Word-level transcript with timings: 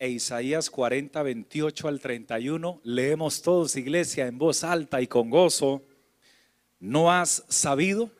e 0.00 0.08
Isaías 0.08 0.70
40, 0.70 1.22
28 1.22 1.86
al 1.86 2.00
31. 2.00 2.80
Leemos 2.84 3.42
todos, 3.42 3.76
iglesia, 3.76 4.26
en 4.26 4.38
voz 4.38 4.64
alta 4.64 5.02
y 5.02 5.06
con 5.06 5.28
gozo. 5.28 5.82
¿No 6.80 7.12
has 7.12 7.44
sabido? 7.48 8.10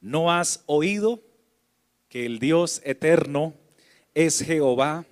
¿No 0.00 0.30
has 0.32 0.62
oído 0.66 1.20
que 2.08 2.24
el 2.26 2.38
Dios 2.38 2.80
eterno 2.84 3.54
es 4.14 4.40
Jehová, 4.40 5.04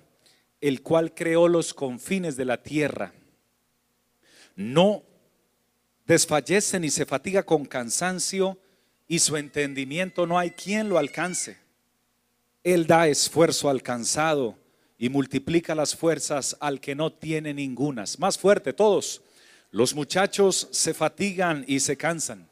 el 0.61 0.81
cual 0.81 1.13
creó 1.13 1.49
los 1.49 1.73
confines 1.73 2.37
de 2.37 2.45
la 2.45 2.63
tierra? 2.63 3.13
No 4.55 5.03
desfallece 6.05 6.79
ni 6.79 6.91
se 6.91 7.05
fatiga 7.05 7.43
con 7.43 7.65
cansancio 7.65 8.57
y 9.05 9.19
su 9.19 9.35
entendimiento 9.35 10.25
no 10.25 10.39
hay 10.39 10.51
quien 10.51 10.87
lo 10.87 10.97
alcance. 10.97 11.57
Él 12.63 12.87
da 12.87 13.09
esfuerzo 13.09 13.69
al 13.69 13.83
cansado 13.83 14.62
y 15.03 15.09
multiplica 15.09 15.75
las 15.75 15.97
fuerzas 15.97 16.55
al 16.61 16.79
que 16.79 16.95
no 16.95 17.11
tiene 17.11 17.53
ningunas. 17.53 18.19
Más 18.19 18.37
fuerte 18.37 18.71
todos. 18.71 19.21
Los 19.69 19.93
muchachos 19.93 20.69
se 20.71 20.93
fatigan 20.93 21.65
y 21.67 21.81
se 21.81 21.97
cansan. 21.97 22.47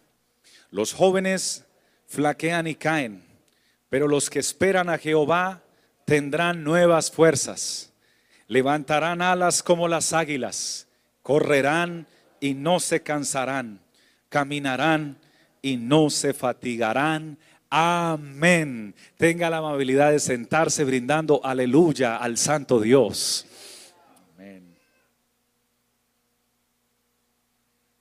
Los 0.70 0.92
jóvenes 0.92 1.64
flaquean 2.08 2.68
y 2.68 2.76
caen. 2.76 3.24
Pero 3.88 4.06
los 4.10 4.30
que 4.30 4.40
esperan 4.40 4.90
a 4.90 4.98
Jehová 4.98 5.64
tendrán 6.04 6.62
nuevas 6.66 7.10
fuerzas. 7.10 7.94
Levantarán 8.50 9.22
alas 9.22 9.64
como 9.64 9.88
las 9.88 10.12
águilas. 10.12 10.90
Correrán 11.24 12.06
y 12.42 12.54
no 12.54 12.82
se 12.82 13.02
cansarán. 13.02 13.80
Caminarán 14.28 15.18
y 15.62 15.78
no 15.78 16.10
se 16.10 16.34
fatigarán. 16.34 17.38
Amén. 17.74 18.94
Tenga 19.16 19.50
la 19.50 19.60
amabilidad 19.60 20.12
de 20.12 20.20
sentarse 20.20 20.84
brindando 20.84 21.40
aleluya 21.42 22.18
al 22.18 22.38
Santo 22.38 22.82
Dios. 22.82 23.46
Amén. 24.36 24.76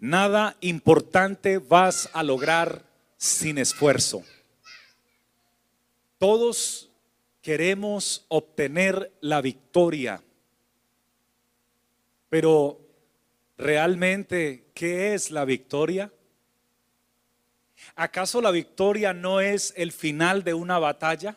Nada 0.00 0.56
importante 0.60 1.58
vas 1.58 2.10
a 2.12 2.24
lograr 2.24 2.82
sin 3.16 3.58
esfuerzo. 3.58 4.24
Todos 6.18 6.90
queremos 7.40 8.24
obtener 8.26 9.12
la 9.20 9.40
victoria, 9.40 10.20
pero 12.28 12.80
realmente, 13.56 14.64
¿qué 14.74 15.14
es 15.14 15.30
la 15.30 15.44
victoria? 15.44 16.10
¿Acaso 17.94 18.40
la 18.40 18.50
victoria 18.50 19.12
no 19.12 19.40
es 19.40 19.72
el 19.76 19.92
final 19.92 20.44
de 20.44 20.54
una 20.54 20.78
batalla? 20.78 21.36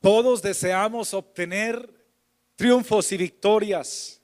Todos 0.00 0.40
deseamos 0.40 1.12
obtener 1.12 1.88
triunfos 2.56 3.12
y 3.12 3.16
victorias, 3.16 4.20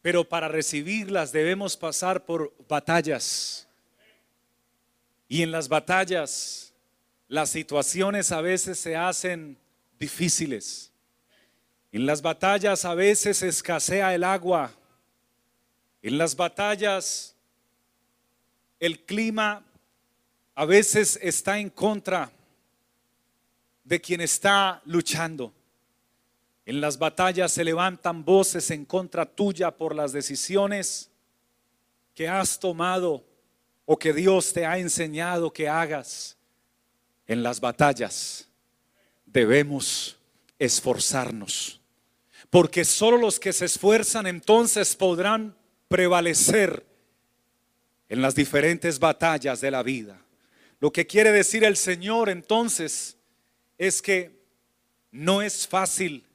pero 0.00 0.28
para 0.28 0.48
recibirlas 0.48 1.32
debemos 1.32 1.76
pasar 1.76 2.24
por 2.24 2.52
batallas. 2.68 3.68
Y 5.28 5.42
en 5.42 5.52
las 5.52 5.68
batallas 5.68 6.72
las 7.28 7.48
situaciones 7.48 8.30
a 8.32 8.40
veces 8.42 8.78
se 8.78 8.96
hacen 8.96 9.56
difíciles. 9.98 10.92
En 11.90 12.04
las 12.04 12.20
batallas 12.20 12.84
a 12.84 12.94
veces 12.94 13.42
escasea 13.42 14.14
el 14.14 14.24
agua. 14.24 14.72
En 16.02 16.18
las 16.18 16.36
batallas 16.36 17.31
el 18.82 18.98
clima 19.04 19.64
a 20.56 20.64
veces 20.64 21.16
está 21.22 21.56
en 21.60 21.70
contra 21.70 22.32
de 23.84 24.00
quien 24.00 24.20
está 24.20 24.82
luchando. 24.86 25.52
En 26.66 26.80
las 26.80 26.98
batallas 26.98 27.52
se 27.52 27.62
levantan 27.62 28.24
voces 28.24 28.72
en 28.72 28.84
contra 28.84 29.24
tuya 29.24 29.70
por 29.70 29.94
las 29.94 30.10
decisiones 30.12 31.08
que 32.12 32.28
has 32.28 32.58
tomado 32.58 33.24
o 33.84 33.96
que 33.96 34.12
Dios 34.12 34.52
te 34.52 34.66
ha 34.66 34.76
enseñado 34.78 35.52
que 35.52 35.68
hagas. 35.68 36.36
En 37.28 37.44
las 37.44 37.60
batallas 37.60 38.48
debemos 39.24 40.16
esforzarnos, 40.58 41.80
porque 42.50 42.84
solo 42.84 43.16
los 43.16 43.38
que 43.38 43.52
se 43.52 43.66
esfuerzan 43.66 44.26
entonces 44.26 44.96
podrán 44.96 45.56
prevalecer 45.86 46.91
en 48.12 48.20
las 48.20 48.34
diferentes 48.34 48.98
batallas 48.98 49.62
de 49.62 49.70
la 49.70 49.82
vida. 49.82 50.20
Lo 50.80 50.92
que 50.92 51.06
quiere 51.06 51.32
decir 51.32 51.64
el 51.64 51.78
Señor 51.78 52.28
entonces 52.28 53.16
es 53.78 54.02
que 54.02 54.38
no 55.10 55.40
es 55.40 55.66
fácil 55.66 56.26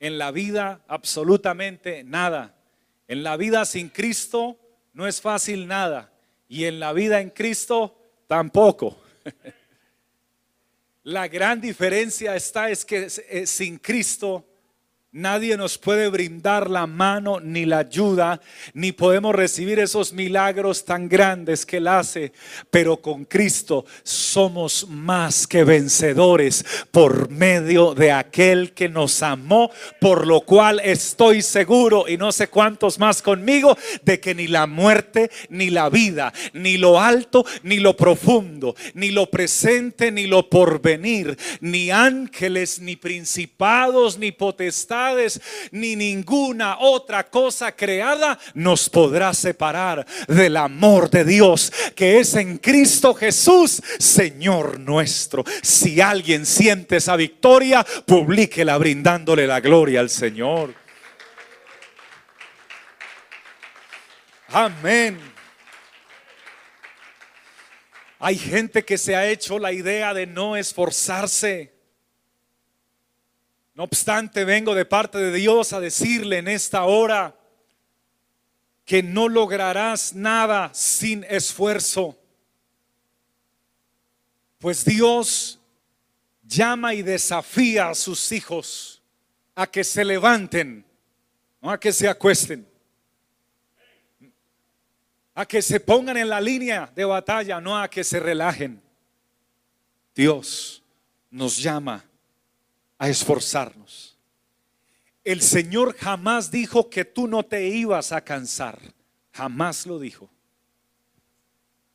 en 0.00 0.16
la 0.16 0.30
vida 0.30 0.80
absolutamente 0.88 2.02
nada. 2.02 2.56
En 3.08 3.22
la 3.22 3.36
vida 3.36 3.66
sin 3.66 3.90
Cristo 3.90 4.56
no 4.94 5.06
es 5.06 5.20
fácil 5.20 5.66
nada. 5.66 6.10
Y 6.48 6.64
en 6.64 6.80
la 6.80 6.94
vida 6.94 7.20
en 7.20 7.28
Cristo 7.28 7.94
tampoco. 8.26 8.98
La 11.02 11.28
gran 11.28 11.60
diferencia 11.60 12.34
está 12.36 12.70
es 12.70 12.86
que 12.86 13.10
sin 13.10 13.76
Cristo 13.76 14.46
Nadie 15.14 15.58
nos 15.58 15.76
puede 15.76 16.08
brindar 16.08 16.70
la 16.70 16.86
mano 16.86 17.38
ni 17.38 17.66
la 17.66 17.80
ayuda, 17.80 18.40
ni 18.72 18.92
podemos 18.92 19.34
recibir 19.34 19.78
esos 19.78 20.14
milagros 20.14 20.86
tan 20.86 21.06
grandes 21.06 21.66
que 21.66 21.76
Él 21.76 21.88
hace. 21.88 22.32
Pero 22.70 22.96
con 22.96 23.26
Cristo 23.26 23.84
somos 24.02 24.88
más 24.88 25.46
que 25.46 25.64
vencedores 25.64 26.64
por 26.90 27.28
medio 27.28 27.92
de 27.92 28.10
aquel 28.10 28.72
que 28.72 28.88
nos 28.88 29.22
amó, 29.22 29.70
por 30.00 30.26
lo 30.26 30.40
cual 30.40 30.80
estoy 30.82 31.42
seguro, 31.42 32.08
y 32.08 32.16
no 32.16 32.32
sé 32.32 32.48
cuántos 32.48 32.98
más 32.98 33.20
conmigo, 33.20 33.76
de 34.04 34.18
que 34.18 34.34
ni 34.34 34.46
la 34.46 34.66
muerte, 34.66 35.30
ni 35.50 35.68
la 35.68 35.90
vida, 35.90 36.32
ni 36.54 36.78
lo 36.78 36.98
alto, 36.98 37.44
ni 37.64 37.80
lo 37.80 37.94
profundo, 37.98 38.74
ni 38.94 39.10
lo 39.10 39.30
presente, 39.30 40.10
ni 40.10 40.26
lo 40.26 40.48
porvenir, 40.48 41.36
ni 41.60 41.90
ángeles, 41.90 42.80
ni 42.80 42.96
principados, 42.96 44.16
ni 44.16 44.32
potestades 44.32 45.01
ni 45.70 45.96
ninguna 45.96 46.78
otra 46.78 47.28
cosa 47.28 47.72
creada 47.72 48.38
nos 48.54 48.88
podrá 48.88 49.34
separar 49.34 50.06
del 50.28 50.56
amor 50.56 51.10
de 51.10 51.24
Dios 51.24 51.72
que 51.94 52.18
es 52.18 52.34
en 52.34 52.58
Cristo 52.58 53.14
Jesús, 53.14 53.82
Señor 53.98 54.78
nuestro. 54.80 55.44
Si 55.62 56.00
alguien 56.00 56.46
siente 56.46 56.96
esa 56.96 57.16
victoria, 57.16 57.84
publíquela 58.06 58.78
brindándole 58.78 59.46
la 59.46 59.60
gloria 59.60 60.00
al 60.00 60.10
Señor. 60.10 60.74
Amén. 64.48 65.18
Hay 68.18 68.36
gente 68.36 68.84
que 68.84 68.98
se 68.98 69.16
ha 69.16 69.26
hecho 69.26 69.58
la 69.58 69.72
idea 69.72 70.14
de 70.14 70.26
no 70.26 70.56
esforzarse. 70.56 71.72
No 73.74 73.84
obstante, 73.84 74.44
vengo 74.44 74.74
de 74.74 74.84
parte 74.84 75.18
de 75.18 75.32
Dios 75.32 75.72
a 75.72 75.80
decirle 75.80 76.38
en 76.38 76.48
esta 76.48 76.84
hora 76.84 77.34
que 78.84 79.02
no 79.02 79.28
lograrás 79.28 80.14
nada 80.14 80.70
sin 80.74 81.24
esfuerzo. 81.24 82.18
Pues 84.58 84.84
Dios 84.84 85.58
llama 86.42 86.92
y 86.94 87.02
desafía 87.02 87.88
a 87.88 87.94
sus 87.94 88.30
hijos 88.32 89.02
a 89.54 89.66
que 89.66 89.84
se 89.84 90.04
levanten, 90.04 90.84
no 91.60 91.70
a 91.70 91.80
que 91.80 91.92
se 91.92 92.08
acuesten, 92.08 92.68
a 95.34 95.46
que 95.46 95.62
se 95.62 95.80
pongan 95.80 96.18
en 96.18 96.28
la 96.28 96.40
línea 96.40 96.92
de 96.94 97.06
batalla, 97.06 97.58
no 97.60 97.80
a 97.80 97.88
que 97.88 98.04
se 98.04 98.20
relajen. 98.20 98.82
Dios 100.14 100.82
nos 101.30 101.56
llama 101.56 102.04
a 103.02 103.08
esforzarnos. 103.08 104.16
El 105.24 105.42
Señor 105.42 105.96
jamás 105.96 106.52
dijo 106.52 106.88
que 106.88 107.04
tú 107.04 107.26
no 107.26 107.42
te 107.42 107.66
ibas 107.66 108.12
a 108.12 108.22
cansar. 108.22 108.78
Jamás 109.32 109.86
lo 109.86 109.98
dijo. 109.98 110.30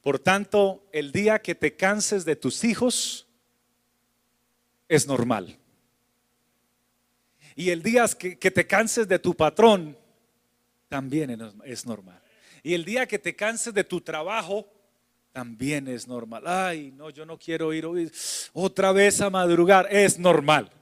Por 0.01 0.19
tanto, 0.19 0.85
el 0.91 1.13
día 1.13 1.41
que 1.41 1.55
te 1.55 1.77
canses 1.77 2.25
de 2.25 2.35
tus 2.35 2.65
hijos 2.65 3.25
es 4.89 5.07
normal. 5.07 5.57
Y 7.55 7.69
el 7.69 7.81
día 7.81 8.05
que, 8.09 8.35
te 8.35 8.67
canses 8.67 9.07
de 9.07 9.17
tu 9.17 9.33
patrón 9.33 9.97
también 10.89 11.39
es 11.63 11.85
normal. 11.85 12.21
Y 12.63 12.73
el 12.73 12.83
día 12.83 13.07
que 13.07 13.17
te 13.17 13.33
canses 13.33 13.73
de 13.73 13.85
tu 13.85 14.01
trabajo 14.01 14.69
también 15.31 15.87
es 15.87 16.05
normal. 16.05 16.43
Ay, 16.45 16.91
no, 16.97 17.09
yo 17.11 17.25
no 17.25 17.39
quiero 17.39 17.73
ir 17.73 18.11
otra 18.51 18.91
vez 18.91 19.21
a 19.21 19.29
madrugar. 19.29 19.87
Es 19.89 20.19
normal. 20.19 20.73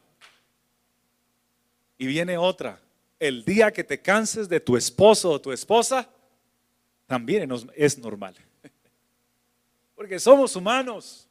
Y 1.98 2.08
viene 2.08 2.38
otra. 2.38 2.80
El 3.20 3.46
día 3.46 3.72
que 3.72 3.84
te 3.84 4.02
canses 4.02 4.50
de 4.50 4.60
tu 4.60 4.76
esposo 4.76 5.32
o 5.32 5.42
tu 5.42 5.52
esposa, 5.52 6.10
también 7.06 7.50
es 7.76 7.98
normal. 7.98 8.36
Porque 9.96 10.20
somos 10.20 10.56
humanos. 10.56 11.28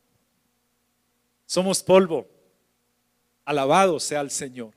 Somos 1.46 1.82
polvo. 1.82 2.26
Alabado 3.44 4.00
sea 4.00 4.22
el 4.22 4.30
Señor. 4.30 4.72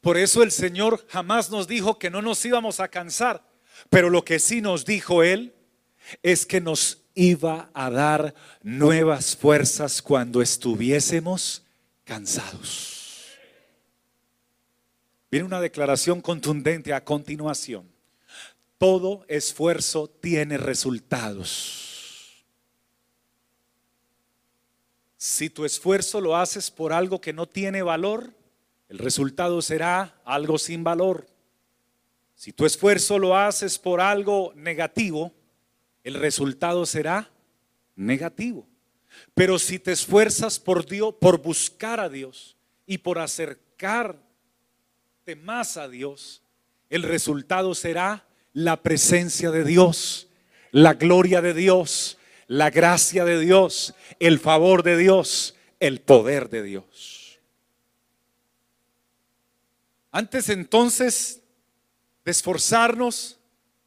Por 0.00 0.16
eso 0.16 0.42
el 0.42 0.50
Señor 0.50 1.06
jamás 1.08 1.50
nos 1.50 1.68
dijo 1.68 1.98
que 1.98 2.10
no 2.10 2.22
nos 2.22 2.44
íbamos 2.44 2.80
a 2.80 2.88
cansar, 2.88 3.44
pero 3.88 4.10
lo 4.10 4.24
que 4.24 4.40
sí 4.40 4.60
nos 4.60 4.84
dijo 4.84 5.22
Él 5.22 5.54
es 6.22 6.44
que 6.44 6.60
nos 6.60 7.02
iba 7.14 7.70
a 7.72 7.88
dar 7.90 8.34
nuevas 8.62 9.36
fuerzas 9.36 10.02
cuando 10.02 10.42
estuviésemos 10.42 11.62
cansados. 12.04 13.01
Viene 15.32 15.46
una 15.46 15.62
declaración 15.62 16.20
contundente 16.20 16.92
a 16.92 17.02
continuación. 17.02 17.90
Todo 18.76 19.24
esfuerzo 19.28 20.06
tiene 20.06 20.58
resultados. 20.58 22.44
Si 25.16 25.48
tu 25.48 25.64
esfuerzo 25.64 26.20
lo 26.20 26.36
haces 26.36 26.70
por 26.70 26.92
algo 26.92 27.22
que 27.22 27.32
no 27.32 27.48
tiene 27.48 27.80
valor, 27.80 28.34
el 28.90 28.98
resultado 28.98 29.62
será 29.62 30.20
algo 30.26 30.58
sin 30.58 30.84
valor. 30.84 31.26
Si 32.34 32.52
tu 32.52 32.66
esfuerzo 32.66 33.18
lo 33.18 33.34
haces 33.34 33.78
por 33.78 34.02
algo 34.02 34.52
negativo, 34.54 35.32
el 36.04 36.12
resultado 36.12 36.84
será 36.84 37.30
negativo. 37.96 38.66
Pero 39.32 39.58
si 39.58 39.78
te 39.78 39.92
esfuerzas 39.92 40.60
por 40.60 40.84
Dios, 40.84 41.14
por 41.18 41.40
buscar 41.40 42.00
a 42.00 42.10
Dios 42.10 42.54
y 42.84 42.98
por 42.98 43.18
más 45.36 45.76
a 45.76 45.88
Dios, 45.88 46.42
el 46.90 47.02
resultado 47.02 47.74
será 47.74 48.26
la 48.52 48.82
presencia 48.82 49.50
de 49.50 49.64
Dios, 49.64 50.28
la 50.72 50.94
gloria 50.94 51.40
de 51.40 51.54
Dios, 51.54 52.18
la 52.48 52.70
gracia 52.70 53.24
de 53.24 53.38
Dios, 53.40 53.94
el 54.18 54.38
favor 54.38 54.82
de 54.82 54.96
Dios, 54.98 55.54
el 55.80 56.00
poder 56.00 56.50
de 56.50 56.62
Dios. 56.62 57.40
Antes 60.10 60.50
entonces 60.50 61.40
de 62.24 62.30
esforzarnos, 62.30 63.38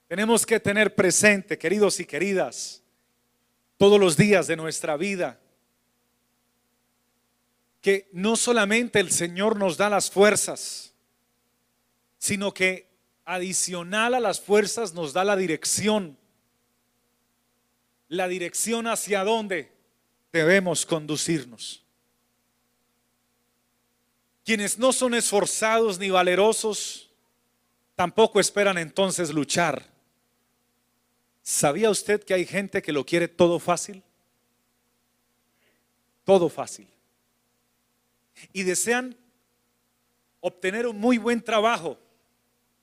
tenemos 0.08 0.46
que 0.46 0.60
tener 0.60 0.96
presente, 0.96 1.58
queridos 1.58 2.00
y 2.00 2.06
queridas, 2.06 2.82
todos 3.78 4.00
los 4.00 4.18
días 4.18 4.48
de 4.48 4.56
nuestra 4.56 4.98
vida, 4.98 5.40
que 7.82 8.10
no 8.14 8.36
solamente 8.36 9.00
el 9.00 9.12
Señor 9.12 9.58
nos 9.58 9.78
da 9.78 9.92
las 9.92 10.10
fuerzas, 10.10 10.95
sino 12.26 12.56
que 12.56 12.90
adicional 13.24 14.16
a 14.16 14.20
las 14.20 14.42
fuerzas 14.42 14.96
nos 14.96 15.14
da 15.14 15.24
la 15.24 15.36
dirección. 15.36 16.18
La 18.08 18.28
dirección 18.28 18.88
hacia 18.88 19.24
dónde 19.24 19.72
debemos 20.34 20.88
conducirnos. 20.88 21.84
Quienes 24.44 24.80
no 24.80 24.92
son 24.92 25.14
esforzados 25.14 26.00
ni 26.00 26.10
valerosos, 26.10 27.12
tampoco 27.94 28.40
esperan 28.40 28.80
entonces 28.80 29.30
luchar. 29.30 29.88
¿Sabía 31.44 31.92
usted 31.92 32.24
que 32.24 32.34
hay 32.34 32.48
gente 32.48 32.82
que 32.82 32.92
lo 32.92 33.06
quiere 33.06 33.28
todo 33.28 33.60
fácil? 33.60 34.02
Todo 36.24 36.50
fácil. 36.50 36.88
Y 38.52 38.64
desean 38.64 39.16
obtener 40.40 40.88
un 40.88 40.98
muy 40.98 41.20
buen 41.20 41.40
trabajo, 41.44 42.00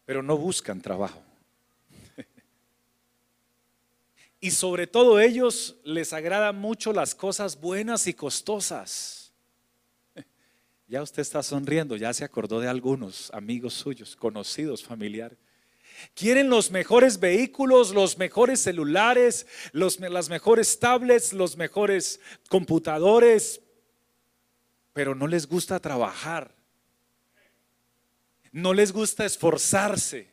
pero 0.04 0.22
no 0.22 0.36
buscan 0.36 0.80
trabajo. 0.80 1.22
Y 4.40 4.50
sobre 4.50 4.88
todo 4.88 5.20
ellos 5.20 5.76
les 5.84 6.12
agradan 6.12 6.56
mucho 6.56 6.92
las 6.92 7.14
cosas 7.14 7.60
buenas 7.60 8.06
y 8.06 8.14
costosas. 8.14 9.32
Ya 10.88 11.00
usted 11.00 11.22
está 11.22 11.42
sonriendo, 11.42 11.96
ya 11.96 12.12
se 12.12 12.24
acordó 12.24 12.60
de 12.60 12.68
algunos 12.68 13.30
amigos 13.32 13.72
suyos, 13.72 14.14
conocidos, 14.14 14.84
familiares. 14.84 15.38
Quieren 16.14 16.50
los 16.50 16.70
mejores 16.70 17.18
vehículos, 17.18 17.94
los 17.94 18.18
mejores 18.18 18.60
celulares, 18.60 19.46
las 19.72 20.28
mejores 20.28 20.78
tablets, 20.78 21.32
los 21.32 21.56
mejores 21.56 22.20
computadores, 22.48 23.60
pero 24.92 25.14
no 25.14 25.26
les 25.26 25.46
gusta 25.46 25.80
trabajar. 25.80 26.54
No 28.52 28.74
les 28.74 28.92
gusta 28.92 29.24
esforzarse. 29.24 30.28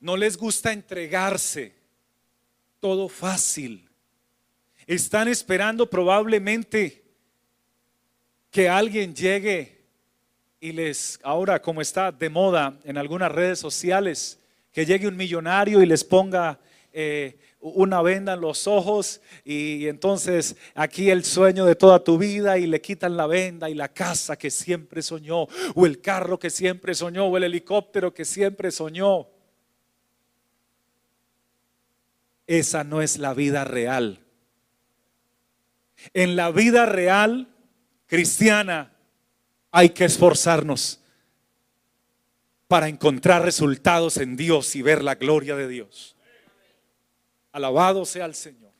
No 0.00 0.16
les 0.16 0.36
gusta 0.36 0.72
entregarse. 0.72 1.74
Todo 2.80 3.08
fácil. 3.08 3.88
Están 4.86 5.28
esperando 5.28 5.88
probablemente 5.88 7.04
que 8.50 8.68
alguien 8.68 9.14
llegue 9.14 9.84
y 10.60 10.72
les, 10.72 11.20
ahora 11.22 11.60
como 11.60 11.82
está 11.82 12.10
de 12.10 12.30
moda 12.30 12.78
en 12.84 12.96
algunas 12.96 13.30
redes 13.30 13.58
sociales, 13.58 14.38
que 14.72 14.86
llegue 14.86 15.08
un 15.08 15.16
millonario 15.16 15.82
y 15.82 15.86
les 15.86 16.02
ponga 16.04 16.58
eh, 16.92 17.38
una 17.74 18.02
venda 18.02 18.34
en 18.34 18.40
los 18.40 18.66
ojos 18.66 19.20
y, 19.44 19.88
entonces 19.88 20.56
aquí 20.74 21.10
el 21.10 21.24
sueño 21.24 21.64
de 21.64 21.74
toda 21.74 22.02
tu 22.02 22.18
vida 22.18 22.58
y 22.58 22.66
le 22.66 22.80
quitan 22.80 23.16
la 23.16 23.26
venda 23.26 23.68
y 23.68 23.74
la 23.74 23.88
casa 23.88 24.36
que 24.36 24.50
siempre 24.50 25.02
soñó, 25.02 25.46
o 25.74 25.86
el 25.86 26.00
carro 26.00 26.38
que 26.38 26.50
siempre 26.50 26.94
soñó, 26.94 27.26
o 27.26 27.36
el 27.36 27.44
helicóptero 27.44 28.14
que 28.14 28.24
siempre 28.24 28.70
soñó. 28.70 29.28
Esa 32.46 32.84
no 32.84 33.02
es 33.02 33.18
la 33.18 33.34
vida 33.34 33.64
real. 33.64 34.20
En 36.14 36.36
la 36.36 36.50
vida 36.50 36.86
real 36.86 37.48
cristiana, 38.06 38.92
hay 39.72 39.90
que 39.90 40.04
esforzarnos 40.04 41.00
para 42.68 42.88
encontrar 42.88 43.42
resultados 43.42 44.16
en 44.16 44.36
Dios 44.36 44.74
y 44.76 44.82
ver 44.82 45.02
la 45.02 45.16
gloria 45.16 45.56
de 45.56 45.68
Dios. 45.68 46.15
Alabado 47.56 48.04
sea 48.04 48.26
el 48.26 48.34
Señor. 48.34 48.70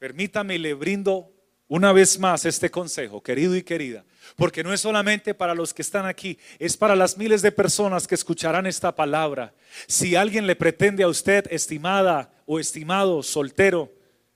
Permítame 0.00 0.58
le 0.58 0.74
brindo 0.74 1.32
una 1.68 1.92
vez 1.92 2.18
más 2.18 2.44
este 2.44 2.68
consejo, 2.68 3.22
querido 3.22 3.54
y 3.54 3.62
querida, 3.62 4.04
porque 4.34 4.64
no 4.64 4.72
es 4.72 4.80
solamente 4.80 5.34
para 5.34 5.54
los 5.54 5.72
que 5.72 5.82
están 5.82 6.04
aquí, 6.04 6.36
es 6.58 6.76
para 6.76 6.96
las 6.96 7.16
miles 7.16 7.42
de 7.42 7.52
personas 7.52 8.08
que 8.08 8.16
escucharán 8.16 8.66
esta 8.66 8.96
palabra. 8.96 9.54
Si 9.86 10.16
alguien 10.16 10.48
le 10.48 10.56
pretende 10.56 11.04
a 11.04 11.08
usted, 11.08 11.46
estimada 11.48 12.32
o 12.44 12.58
estimado, 12.58 13.22
soltero, 13.22 13.92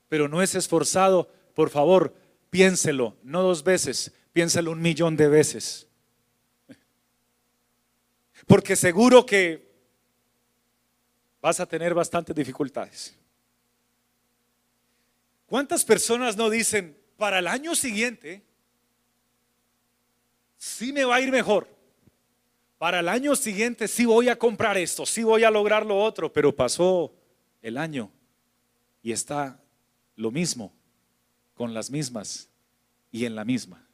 pero 0.07 0.29
no 0.29 0.41
es 0.41 0.55
esforzado, 0.55 1.29
por 1.53 1.69
favor, 1.69 2.15
piénselo, 2.51 3.17
no 3.21 3.41
dos 3.41 3.65
veces, 3.65 4.13
Piénsalo 4.31 4.71
un 4.71 4.81
millón 4.81 5.17
de 5.17 5.27
veces. 5.27 5.89
Porque 8.47 8.77
seguro 8.77 9.25
que 9.25 9.69
vas 11.41 11.59
a 11.59 11.65
tener 11.65 11.93
bastantes 11.93 12.33
dificultades. 12.33 13.20
¿Cuántas 15.51 15.83
personas 15.83 16.37
no 16.37 16.49
dicen, 16.49 16.97
para 17.17 17.39
el 17.39 17.47
año 17.47 17.75
siguiente, 17.75 18.41
sí 20.55 20.93
me 20.93 21.03
va 21.03 21.15
a 21.15 21.19
ir 21.19 21.29
mejor? 21.29 21.67
Para 22.77 23.01
el 23.01 23.09
año 23.09 23.35
siguiente 23.35 23.89
sí 23.89 24.05
voy 24.05 24.29
a 24.29 24.39
comprar 24.39 24.77
esto, 24.77 25.05
sí 25.05 25.23
voy 25.23 25.43
a 25.43 25.51
lograr 25.51 25.85
lo 25.85 26.01
otro, 26.01 26.31
pero 26.31 26.55
pasó 26.55 27.13
el 27.61 27.77
año 27.77 28.09
y 29.03 29.11
está 29.11 29.59
lo 30.15 30.31
mismo, 30.31 30.71
con 31.53 31.73
las 31.73 31.91
mismas 31.91 32.47
y 33.11 33.25
en 33.25 33.35
la 33.35 33.43
misma. 33.43 33.85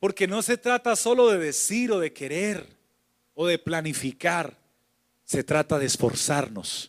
Porque 0.00 0.26
no 0.26 0.40
se 0.40 0.56
trata 0.56 0.96
solo 0.96 1.30
de 1.30 1.36
decir 1.36 1.92
o 1.92 2.00
de 2.00 2.10
querer 2.14 2.66
o 3.34 3.46
de 3.46 3.58
planificar. 3.58 4.56
Se 5.26 5.44
trata 5.44 5.78
de 5.78 5.84
esforzarnos 5.84 6.88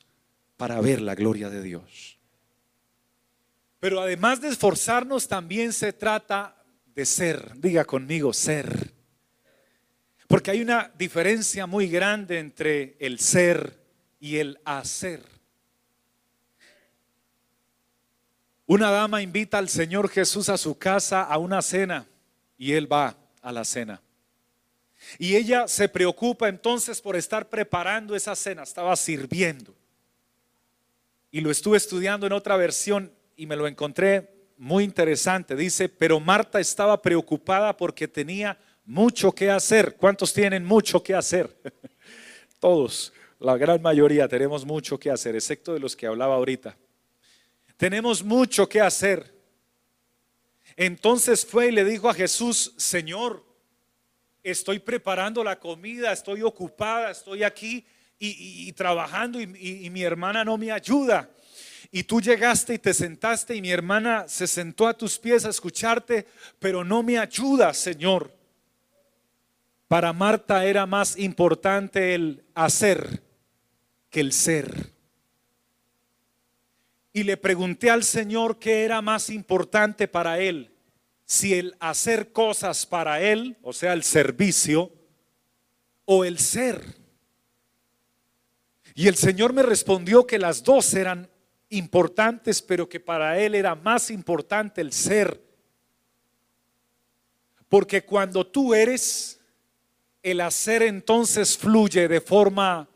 para 0.56 0.80
ver 0.80 1.02
la 1.02 1.14
gloria 1.14 1.50
de 1.50 1.62
Dios. 1.62 2.17
Pero 3.80 4.02
además 4.02 4.42
de 4.42 4.50
esforzarnos, 4.50 5.28
también 5.28 5.72
se 5.74 5.94
trata 5.94 6.56
de 6.86 7.06
ser. 7.06 7.60
Diga 7.60 7.86
conmigo, 7.86 8.34
ser. 8.34 8.94
Porque 10.28 10.52
hay 10.52 10.62
una 10.62 10.92
diferencia 10.98 11.68
muy 11.68 11.88
grande 11.88 12.40
entre 12.40 12.98
el 13.00 13.20
ser 13.20 13.80
y 14.20 14.38
el 14.38 14.60
hacer. 14.66 15.24
Una 18.66 18.92
dama 18.92 19.22
invita 19.22 19.58
al 19.58 19.70
Señor 19.70 20.10
Jesús 20.10 20.50
a 20.50 20.58
su 20.58 20.78
casa 20.78 21.24
a 21.24 21.38
una 21.38 21.62
cena 21.62 22.06
y 22.58 22.74
él 22.74 22.92
va 22.92 23.16
a 23.42 23.52
la 23.54 23.64
cena. 23.64 24.02
Y 25.18 25.36
ella 25.36 25.70
se 25.70 25.88
preocupa 25.88 26.50
entonces 26.50 27.00
por 27.00 27.16
estar 27.16 27.48
preparando 27.48 28.16
esa 28.16 28.36
cena, 28.36 28.64
estaba 28.64 28.94
sirviendo. 28.98 29.74
Y 31.32 31.40
lo 31.40 31.52
estuve 31.52 31.78
estudiando 31.78 32.28
en 32.28 32.34
otra 32.34 32.58
versión 32.58 33.14
y 33.38 33.46
me 33.46 33.56
lo 33.56 33.68
encontré 33.68 34.28
muy 34.58 34.84
interesante. 34.84 35.56
Dice, 35.56 35.88
pero 35.88 36.20
Marta 36.20 36.60
estaba 36.60 37.00
preocupada 37.02 37.78
porque 37.78 38.08
tenía 38.08 38.58
mucho 38.84 39.32
que 39.32 39.50
hacer. 39.50 39.96
¿Cuántos 39.96 40.34
tienen 40.34 40.66
mucho 40.66 41.02
que 41.02 41.14
hacer? 41.14 41.56
Todos, 42.60 43.14
la 43.40 43.56
gran 43.56 43.82
mayoría 43.82 44.28
tenemos 44.28 44.66
mucho 44.66 45.00
que 45.00 45.12
hacer, 45.12 45.36
excepto 45.36 45.74
de 45.74 45.80
los 45.80 45.96
que 45.96 46.08
hablaba 46.08 46.36
ahorita. 46.36 46.76
Tenemos 47.78 48.24
mucho 48.24 48.68
que 48.68 48.82
hacer. 48.82 49.36
Entonces 50.76 51.46
fue 51.46 51.68
y 51.68 51.72
le 51.72 51.86
dijo 51.86 52.10
a 52.10 52.14
Jesús, 52.16 52.74
Señor, 52.78 53.46
estoy 54.42 54.80
preparando 54.80 55.44
la 55.44 55.60
comida, 55.60 56.12
estoy 56.12 56.42
ocupada, 56.42 57.12
estoy 57.12 57.44
aquí 57.44 57.86
y, 58.18 58.72
trabajando 58.74 59.40
y 59.40 59.90
mi 59.92 60.02
hermana 60.02 60.44
no 60.44 60.58
me 60.58 60.72
ayuda. 60.72 61.30
Y 61.92 62.04
tú 62.04 62.22
llegaste 62.22 62.74
y 62.74 62.80
te 62.80 62.94
sentaste 62.94 63.56
y 63.56 63.62
mi 63.62 63.72
hermana 63.72 64.26
se 64.28 64.48
sentó 64.48 64.88
a 64.88 64.98
tus 64.98 65.18
pies 65.18 65.46
a 65.46 65.50
escucharte, 65.50 66.28
pero 66.60 66.84
no 66.84 67.04
me 67.04 67.18
ayuda, 67.18 67.74
Señor. 67.74 68.36
Para 69.88 70.12
Marta 70.12 70.66
era 70.66 70.86
más 70.86 71.18
importante 71.18 72.14
el 72.14 72.44
hacer 72.54 73.24
que 74.10 74.20
el 74.20 74.34
ser. 74.34 74.92
Y 77.14 77.24
le 77.24 77.38
pregunté 77.38 77.90
al 77.90 78.04
Señor 78.04 78.60
qué 78.60 78.84
era 78.84 79.02
más 79.02 79.30
importante 79.30 80.08
para 80.08 80.40
él, 80.40 80.72
si 81.26 81.54
el 81.54 81.76
hacer 81.80 82.32
cosas 82.32 82.86
para 82.86 83.22
él, 83.22 83.58
o 83.64 83.74
sea, 83.74 83.94
el 83.94 84.04
servicio, 84.04 84.92
o 86.06 86.26
el 86.26 86.38
ser. 86.38 86.82
Y 88.94 89.08
el 89.08 89.16
Señor 89.16 89.54
me 89.54 89.64
respondió 89.64 90.28
que 90.28 90.38
las 90.38 90.64
dos 90.64 90.94
eran 90.94 91.30
importantes, 91.70 92.62
pero 92.62 92.88
que 92.88 93.00
para 93.00 93.40
él 93.40 93.56
era 93.56 93.76
más 93.76 94.10
importante 94.10 94.82
el 94.82 94.94
ser. 94.94 95.44
Porque 97.70 98.04
cuando 98.04 98.46
tú 98.46 98.74
eres, 98.74 99.40
el 100.24 100.42
hacer 100.42 100.84
entonces 100.84 101.58
fluye 101.58 102.08
de 102.08 102.22
forma 102.22 102.88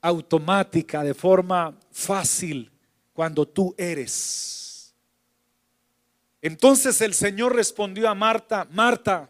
automática, 0.00 1.02
de 1.02 1.14
forma 1.14 1.78
fácil, 1.90 2.70
cuando 3.12 3.46
tú 3.46 3.74
eres. 3.76 4.94
Entonces 6.40 7.00
el 7.00 7.14
Señor 7.14 7.54
respondió 7.54 8.08
a 8.08 8.14
Marta, 8.14 8.66
Marta, 8.70 9.28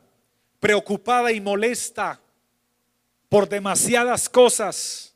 preocupada 0.60 1.32
y 1.32 1.40
molesta 1.40 2.20
por 3.28 3.48
demasiadas 3.48 4.28
cosas, 4.28 5.14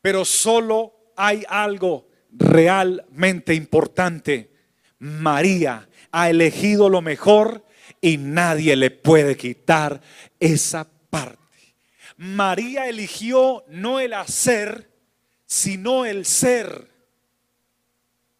pero 0.00 0.24
solo 0.24 0.92
hay 1.16 1.44
algo 1.48 2.05
realmente 2.38 3.54
importante. 3.54 4.50
María 4.98 5.88
ha 6.10 6.30
elegido 6.30 6.88
lo 6.88 7.02
mejor 7.02 7.64
y 8.00 8.16
nadie 8.18 8.76
le 8.76 8.90
puede 8.90 9.36
quitar 9.36 10.00
esa 10.38 10.88
parte. 11.10 11.38
María 12.16 12.88
eligió 12.88 13.64
no 13.68 14.00
el 14.00 14.14
hacer, 14.14 14.90
sino 15.44 16.04
el 16.04 16.24
ser. 16.24 16.90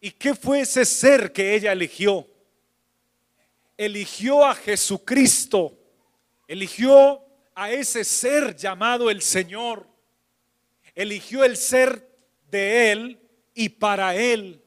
¿Y 0.01 0.13
qué 0.13 0.35
fue 0.35 0.61
ese 0.61 0.85
ser 0.85 1.33
que 1.33 1.55
ella 1.55 1.73
eligió? 1.73 2.27
Eligió 3.77 4.47
a 4.47 4.55
Jesucristo, 4.55 5.77
eligió 6.49 7.23
a 7.55 7.71
ese 7.71 8.05
ser 8.05 8.57
llamado 8.57 9.11
el 9.11 9.21
Señor, 9.21 9.87
eligió 10.95 11.45
el 11.45 11.57
ser 11.57 12.09
de 12.51 12.93
Él 12.93 13.26
y 13.57 13.71
para 13.71 14.15
Él. 14.15 14.63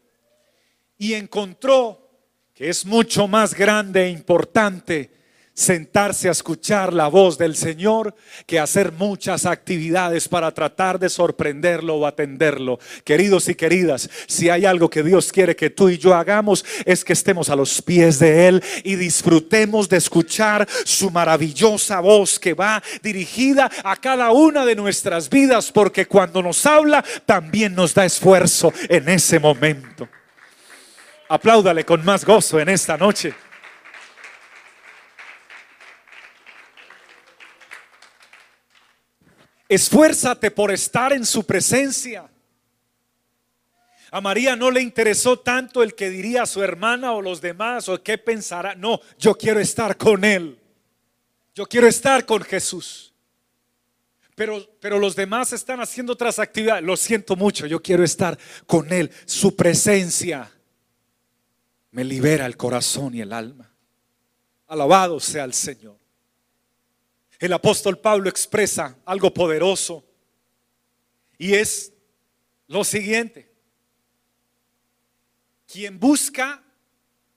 Y 0.97 1.13
encontró 1.13 2.09
que 2.53 2.67
es 2.67 2.85
mucho 2.85 3.25
más 3.29 3.53
grande 3.53 4.03
e 4.03 4.09
importante 4.09 5.18
sentarse 5.59 6.29
a 6.29 6.31
escuchar 6.31 6.93
la 6.93 7.09
voz 7.09 7.37
del 7.37 7.53
Señor 7.53 8.15
que 8.45 8.61
hacer 8.61 8.93
muchas 8.93 9.45
actividades 9.45 10.29
para 10.29 10.53
tratar 10.53 10.97
de 10.97 11.09
sorprenderlo 11.09 11.95
o 11.95 12.05
atenderlo. 12.05 12.79
Queridos 13.03 13.49
y 13.49 13.55
queridas, 13.55 14.09
si 14.25 14.49
hay 14.49 14.65
algo 14.65 14.89
que 14.89 15.03
Dios 15.03 15.33
quiere 15.33 15.57
que 15.57 15.69
tú 15.69 15.89
y 15.89 15.97
yo 15.97 16.15
hagamos 16.15 16.63
es 16.85 17.03
que 17.03 17.11
estemos 17.11 17.49
a 17.49 17.57
los 17.57 17.81
pies 17.81 18.19
de 18.19 18.47
Él 18.47 18.63
y 18.85 18.95
disfrutemos 18.95 19.89
de 19.89 19.97
escuchar 19.97 20.65
su 20.85 21.11
maravillosa 21.11 21.99
voz 21.99 22.39
que 22.39 22.53
va 22.53 22.81
dirigida 23.03 23.69
a 23.83 23.97
cada 23.97 24.31
una 24.31 24.65
de 24.65 24.75
nuestras 24.75 25.29
vidas 25.29 25.73
porque 25.73 26.05
cuando 26.05 26.41
nos 26.41 26.65
habla 26.65 27.03
también 27.25 27.75
nos 27.75 27.93
da 27.93 28.05
esfuerzo 28.05 28.71
en 28.87 29.09
ese 29.09 29.39
momento. 29.39 30.07
Apláudale 31.27 31.83
con 31.83 32.05
más 32.05 32.23
gozo 32.23 32.61
en 32.61 32.69
esta 32.69 32.95
noche. 32.95 33.33
Esfuérzate 39.69 40.49
por 40.49 40.71
estar 40.71 41.13
en 41.13 41.23
su 41.23 41.45
presencia. 41.45 42.27
A 44.11 44.19
María 44.19 44.55
no 44.55 44.71
le 44.71 44.81
interesó 44.81 45.37
tanto 45.37 45.83
el 45.83 45.93
que 45.93 46.09
diría 46.09 46.41
a 46.41 46.47
su 46.47 46.63
hermana 46.63 47.13
o 47.13 47.21
los 47.21 47.39
demás 47.39 47.87
o 47.87 48.01
qué 48.01 48.17
pensará. 48.17 48.73
No, 48.73 48.99
yo 49.19 49.35
quiero 49.35 49.59
estar 49.59 49.95
con 49.95 50.25
Él. 50.25 50.57
Yo 51.53 51.67
quiero 51.67 51.87
estar 51.87 52.25
con 52.25 52.41
Jesús. 52.41 53.13
Pero, 54.33 54.67
pero 54.79 54.97
los 54.97 55.15
demás 55.15 55.53
están 55.53 55.79
haciendo 55.81 56.13
otras 56.13 56.39
actividades. 56.39 56.83
Lo 56.83 56.97
siento 56.97 57.35
mucho, 57.35 57.67
yo 57.67 57.79
quiero 57.79 58.03
estar 58.03 58.39
con 58.65 58.91
Él. 58.91 59.11
Su 59.25 59.55
presencia 59.55 60.49
me 61.91 62.03
libera 62.03 62.47
el 62.47 62.57
corazón 62.57 63.13
y 63.13 63.21
el 63.21 63.33
alma. 63.33 63.71
Alabado 64.65 65.19
sea 65.19 65.43
el 65.43 65.53
Señor. 65.53 65.97
El 67.39 67.53
apóstol 67.53 67.97
Pablo 67.97 68.29
expresa 68.29 68.97
algo 69.05 69.33
poderoso 69.33 70.03
y 71.37 71.53
es 71.53 71.93
lo 72.67 72.83
siguiente. 72.83 73.49
Quien 75.65 75.97
busca, 75.97 76.61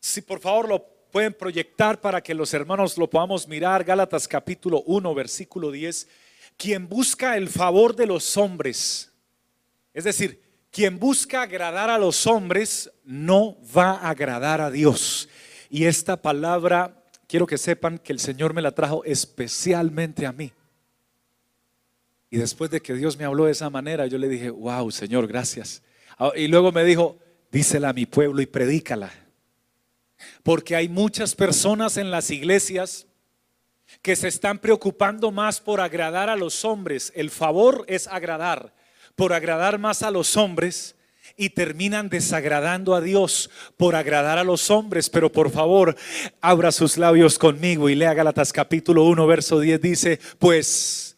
si 0.01 0.21
por 0.21 0.41
favor 0.41 0.69
lo 0.69 0.85
pueden 1.13 1.33
proyectar 1.35 2.01
para 2.01 2.21
que 2.21 2.35
los 2.35 2.53
hermanos 2.53 2.99
lo 2.99 3.09
podamos 3.09 3.47
mirar, 3.47 3.85
Gálatas 3.85 4.27
capítulo 4.27 4.83
1, 4.87 5.15
versículo 5.15 5.71
10, 5.71 6.09
quien 6.57 6.89
busca 6.89 7.37
el 7.37 7.49
favor 7.49 7.95
de 7.95 8.07
los 8.07 8.37
hombres, 8.37 9.13
es 9.95 10.05
decir, 10.05 10.43
quien 10.73 10.99
busca 10.99 11.43
agradar 11.43 11.91
a 11.91 11.99
los 11.99 12.27
hombres 12.27 12.91
no 13.05 13.59
va 13.77 13.93
a 13.93 14.11
agradar 14.11 14.61
a 14.63 14.71
Dios. 14.71 15.29
Y 15.69 15.85
esta 15.85 16.21
palabra 16.21 17.02
quiero 17.33 17.47
que 17.47 17.57
sepan 17.57 17.97
que 17.97 18.13
el 18.13 18.19
Señor 18.19 18.53
me 18.53 18.61
la 18.61 18.73
trajo 18.73 19.05
especialmente 19.05 20.27
a 20.27 20.33
mí. 20.33 20.53
Y 22.29 22.37
después 22.37 22.71
de 22.71 22.83
que 22.83 22.93
Dios 22.93 23.17
me 23.17 23.25
habló 23.25 23.47
de 23.47 23.53
esa 23.53 23.71
manera, 23.71 24.07
yo 24.07 24.19
le 24.19 24.29
dije, 24.29 24.51
wow, 24.51 24.91
Señor, 24.91 25.27
gracias. 25.27 25.83
Ah, 26.19 26.33
y 26.37 26.47
luego 26.47 26.73
me 26.73 26.85
dijo, 26.85 27.17
dísela 27.51 27.89
a 27.89 27.93
mi 27.95 28.05
pueblo 28.05 28.43
y 28.43 28.47
predícala. 28.47 29.11
Porque 30.43 30.77
hay 30.77 30.91
muchas 30.91 31.35
personas 31.35 31.97
en 31.97 32.11
las 32.11 32.31
iglesias 32.31 33.07
que 34.03 34.15
se 34.15 34.29
están 34.29 34.59
preocupando 34.59 35.31
más 35.31 35.59
por 35.59 35.81
agradar 35.81 36.29
a 36.29 36.37
los 36.37 36.67
hombres. 36.67 37.15
El 37.17 37.31
favor 37.31 37.87
es 37.89 38.09
agradar. 38.09 38.75
Por 39.15 39.33
agradar 39.33 39.79
más 39.79 40.03
a 40.03 40.11
los 40.11 40.37
hombres 40.37 40.97
y 41.37 41.51
terminan 41.51 42.09
desagradando 42.09 42.95
a 42.95 43.01
Dios 43.01 43.51
por 43.77 43.95
agradar 43.95 44.39
a 44.39 44.45
los 44.45 44.71
hombres. 44.71 45.11
Pero 45.11 45.31
por 45.31 45.51
favor, 45.51 45.97
abra 46.41 46.73
sus 46.73 46.97
labios 46.97 47.39
conmigo 47.39 47.89
y 47.89 47.95
lea 47.95 48.15
Gálatas 48.15 48.53
capítulo 48.53 49.05
1, 49.05 49.27
verso 49.27 49.61
10. 49.61 49.81
Dice, 49.81 50.21
pues, 50.39 51.17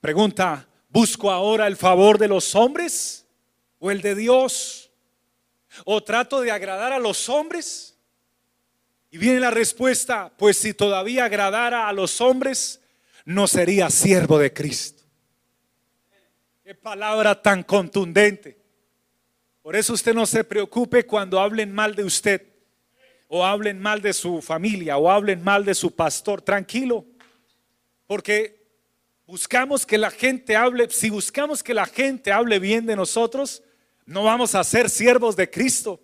pregunta, 0.00 0.68
¿busco 0.88 1.30
ahora 1.30 1.66
el 1.66 1.76
favor 1.76 2.18
de 2.18 2.28
los 2.28 2.54
hombres 2.54 3.26
o 3.78 3.90
el 3.90 4.00
de 4.00 4.14
Dios? 4.14 4.90
¿O 5.84 6.02
trato 6.02 6.40
de 6.40 6.50
agradar 6.50 6.92
a 6.92 6.98
los 6.98 7.28
hombres? 7.28 7.96
Y 9.10 9.18
viene 9.18 9.38
la 9.38 9.50
respuesta, 9.50 10.32
pues 10.36 10.56
si 10.56 10.74
todavía 10.74 11.24
agradara 11.24 11.88
a 11.88 11.92
los 11.92 12.20
hombres, 12.20 12.80
no 13.24 13.46
sería 13.46 13.88
siervo 13.88 14.38
de 14.38 14.52
Cristo. 14.52 15.04
Qué 16.64 16.74
palabra 16.74 17.40
tan 17.40 17.62
contundente. 17.62 18.63
Por 19.64 19.76
eso 19.76 19.94
usted 19.94 20.12
no 20.12 20.26
se 20.26 20.44
preocupe 20.44 21.06
cuando 21.06 21.40
hablen 21.40 21.72
mal 21.72 21.94
de 21.94 22.04
usted, 22.04 22.42
o 23.28 23.46
hablen 23.46 23.80
mal 23.80 24.02
de 24.02 24.12
su 24.12 24.42
familia, 24.42 24.98
o 24.98 25.10
hablen 25.10 25.42
mal 25.42 25.64
de 25.64 25.74
su 25.74 25.90
pastor. 25.90 26.42
Tranquilo, 26.42 27.06
porque 28.06 28.62
buscamos 29.26 29.86
que 29.86 29.96
la 29.96 30.10
gente 30.10 30.54
hable, 30.54 30.90
si 30.90 31.08
buscamos 31.08 31.62
que 31.62 31.72
la 31.72 31.86
gente 31.86 32.30
hable 32.30 32.58
bien 32.58 32.84
de 32.84 32.94
nosotros, 32.94 33.62
no 34.04 34.24
vamos 34.24 34.54
a 34.54 34.62
ser 34.64 34.90
siervos 34.90 35.34
de 35.34 35.48
Cristo. 35.48 35.98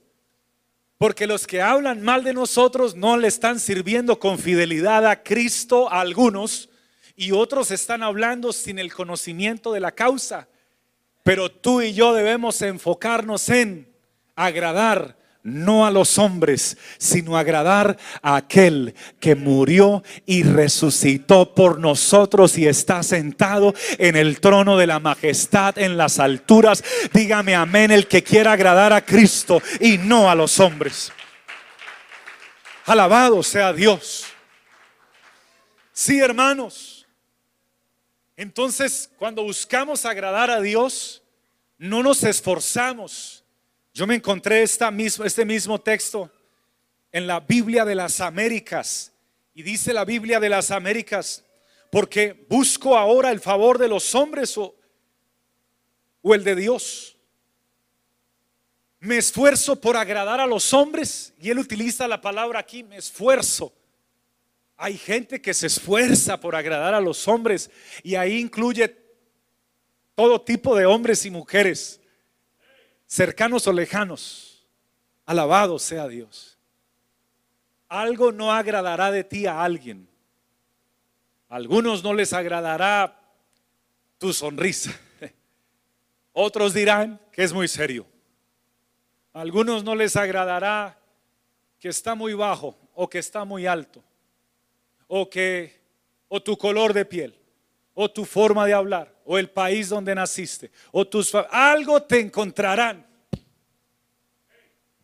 Porque 0.97 1.27
los 1.27 1.47
que 1.47 1.61
hablan 1.61 2.01
mal 2.01 2.25
de 2.25 2.33
nosotros 2.33 2.97
no 2.97 3.19
le 3.19 3.29
están 3.29 3.61
sirviendo 3.61 4.19
con 4.19 4.39
fidelidad 4.39 5.07
a 5.07 5.23
Cristo 5.23 5.93
a 5.93 6.01
algunos 6.01 6.71
y 7.15 7.33
otros 7.33 7.71
están 7.73 8.03
hablando 8.03 8.55
sin 8.55 8.79
el 8.79 8.91
conocimiento 8.91 9.71
de 9.75 9.81
la 9.81 9.93
causa. 9.93 10.49
Pero 11.23 11.51
tú 11.51 11.83
y 11.83 11.93
yo 11.93 12.15
debemos 12.15 12.63
enfocarnos 12.63 13.49
en 13.49 13.89
agradar 14.35 15.21
no 15.43 15.87
a 15.87 15.91
los 15.91 16.19
hombres, 16.19 16.77
sino 16.99 17.37
agradar 17.37 17.97
a 18.23 18.37
aquel 18.37 18.95
que 19.19 19.35
murió 19.35 20.03
y 20.27 20.43
resucitó 20.43 21.55
por 21.55 21.79
nosotros 21.79 22.59
y 22.59 22.67
está 22.67 23.03
sentado 23.03 23.75
en 23.99 24.17
el 24.17 24.41
trono 24.41 24.77
de 24.77 24.87
la 24.87 25.01
majestad 25.01 25.79
en 25.79 25.97
las 25.97 26.19
alturas. 26.19 26.85
Dígame 27.13 27.55
amén 27.55 27.91
el 27.91 28.07
que 28.07 28.23
quiera 28.23 28.53
agradar 28.53 28.93
a 28.93 29.05
Cristo 29.05 29.63
y 29.81 29.99
no 29.99 30.31
a 30.31 30.35
los 30.35 30.61
hombres. 30.61 31.13
Alabado 32.85 33.43
sea 33.43 33.73
Dios. 33.73 34.27
Sí, 35.93 36.19
hermanos, 36.19 37.00
Entonces, 38.41 39.11
cuando 39.19 39.43
buscamos 39.43 40.07
agradar 40.07 40.51
a 40.51 40.63
Dios, 40.63 41.23
no 41.77 42.03
nos 42.03 42.25
esforzamos. 42.25 43.45
Yo 43.93 44.07
me 44.07 44.15
encontré 44.15 44.63
esta 44.63 44.91
mismo, 44.91 45.27
este 45.27 45.45
mismo 45.45 45.79
texto 45.79 46.33
en 47.13 47.27
la 47.27 47.41
Biblia 47.41 47.85
de 47.85 47.95
las 47.95 48.19
Américas. 48.23 49.13
Y 49.53 49.63
dice 49.63 49.93
la 49.93 50.07
Biblia 50.07 50.41
de 50.41 50.49
las 50.49 50.71
Américas, 50.71 51.45
porque 51.93 52.47
busco 52.49 52.97
ahora 52.97 53.31
el 53.31 53.41
favor 53.41 53.77
de 53.77 53.89
los 53.89 54.15
hombres 54.15 54.57
o, 54.57 54.75
o 56.23 56.35
el 56.35 56.43
de 56.43 56.57
Dios. 56.57 57.19
Me 59.01 59.19
esfuerzo 59.19 59.79
por 59.79 59.99
agradar 59.99 60.41
a 60.41 60.47
los 60.47 60.73
hombres 60.73 61.35
y 61.39 61.51
él 61.51 61.59
utiliza 61.59 62.09
la 62.09 62.23
palabra 62.23 62.61
aquí, 62.61 62.85
me 62.85 62.97
esfuerzo. 62.97 63.71
Hay 64.83 64.97
gente 64.97 65.43
que 65.43 65.53
se 65.53 65.67
esfuerza 65.67 66.41
por 66.41 66.57
agradar 66.57 66.95
a 66.95 67.03
los 67.03 67.29
hombres 67.29 67.71
y 68.03 68.15
ahí 68.15 68.39
incluye 68.39 68.97
todo 70.15 70.41
tipo 70.41 70.75
de 70.75 70.87
hombres 70.87 71.27
y 71.27 71.31
mujeres, 71.31 72.01
cercanos 73.07 73.67
o 73.67 73.75
lejanos. 73.75 74.67
Alabado 75.27 75.79
sea 75.79 76.09
Dios. 76.09 76.59
Algo 77.91 78.33
no 78.33 78.51
agradará 78.53 79.11
de 79.11 79.23
ti 79.23 79.45
a 79.45 79.63
alguien. 79.63 80.09
Algunos 81.51 82.03
no 82.03 82.15
les 82.15 82.33
agradará 82.33 83.21
tu 84.17 84.33
sonrisa. 84.33 84.99
Otros 86.33 86.73
dirán 86.73 87.21
que 87.33 87.45
es 87.45 87.53
muy 87.53 87.69
serio. 87.69 88.07
A 89.35 89.43
algunos 89.43 89.85
no 89.85 89.95
les 89.95 90.17
agradará 90.17 90.99
que 91.79 91.91
está 91.91 92.15
muy 92.15 92.33
bajo 92.33 92.79
o 92.95 93.11
que 93.11 93.19
está 93.19 93.45
muy 93.45 93.67
alto 93.67 94.03
o 95.13 95.29
que 95.29 95.75
o 96.29 96.41
tu 96.41 96.57
color 96.57 96.93
de 96.93 97.05
piel 97.05 97.35
o 97.95 98.09
tu 98.09 98.25
forma 98.25 98.65
de 98.65 98.73
hablar 98.73 99.13
o 99.25 99.37
el 99.39 99.51
país 99.51 99.89
donde 99.89 100.15
naciste 100.15 100.71
o 100.93 101.05
tus 101.05 101.35
algo 101.51 102.01
te 102.01 102.21
encontrarán 102.21 103.05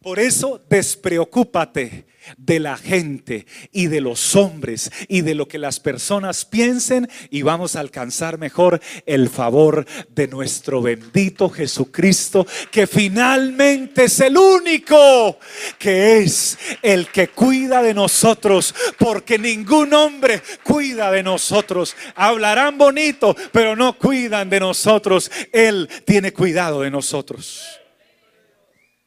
por 0.07 0.21
eso 0.21 0.63
despreocúpate 0.71 2.07
de 2.37 2.61
la 2.61 2.77
gente 2.77 3.45
y 3.73 3.89
de 3.89 4.01
los 4.01 4.37
hombres 4.37 4.93
y 5.09 5.23
de 5.23 5.35
lo 5.35 5.49
que 5.49 5.59
las 5.59 5.81
personas 5.81 6.45
piensen 6.45 7.09
y 7.29 7.43
vamos 7.43 7.75
a 7.75 7.81
alcanzar 7.81 8.39
mejor 8.39 8.81
el 9.05 9.29
favor 9.29 9.85
de 10.11 10.29
nuestro 10.29 10.81
bendito 10.81 11.51
Jesucristo 11.51 12.47
que 12.71 12.87
finalmente 12.87 14.05
es 14.05 14.21
el 14.21 14.39
único 14.39 15.41
que 15.77 16.19
es 16.19 16.57
el 16.83 17.09
que 17.09 17.27
cuida 17.27 17.83
de 17.83 17.93
nosotros 17.93 18.77
porque 19.01 19.41
ningún 19.41 19.93
hombre 19.93 20.41
cuida 20.63 21.11
de 21.11 21.25
nosotros. 21.25 21.97
Hablarán 22.15 22.79
bonito, 22.79 23.35
pero 23.51 23.75
no 23.75 23.99
cuidan 23.99 24.51
de 24.51 24.61
nosotros. 24.61 25.33
Él 25.51 25.89
tiene 26.05 26.33
cuidado 26.33 26.83
de 26.83 26.93
nosotros. 26.93 27.81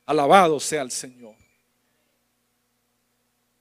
Alabado 0.09 0.59
sea 0.59 0.81
el 0.81 0.89
Señor. 0.89 1.35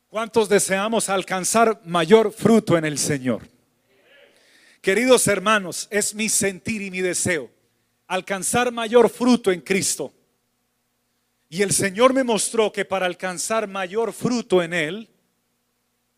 ¿Cuántos 0.08 0.48
deseamos 0.48 1.10
alcanzar 1.10 1.78
mayor 1.84 2.32
fruto 2.32 2.78
en 2.78 2.86
el 2.86 2.96
Señor? 2.96 3.46
Queridos 4.80 5.28
hermanos, 5.28 5.86
es 5.90 6.14
mi 6.14 6.30
sentir 6.30 6.80
y 6.80 6.90
mi 6.90 7.02
deseo 7.02 7.50
alcanzar 8.06 8.72
mayor 8.72 9.10
fruto 9.10 9.52
en 9.52 9.60
Cristo. 9.60 10.10
Y 11.50 11.60
el 11.60 11.70
Señor 11.74 12.14
me 12.14 12.24
mostró 12.24 12.72
que 12.72 12.86
para 12.86 13.04
alcanzar 13.04 13.68
mayor 13.68 14.14
fruto 14.14 14.62
en 14.62 14.72
Él, 14.72 15.11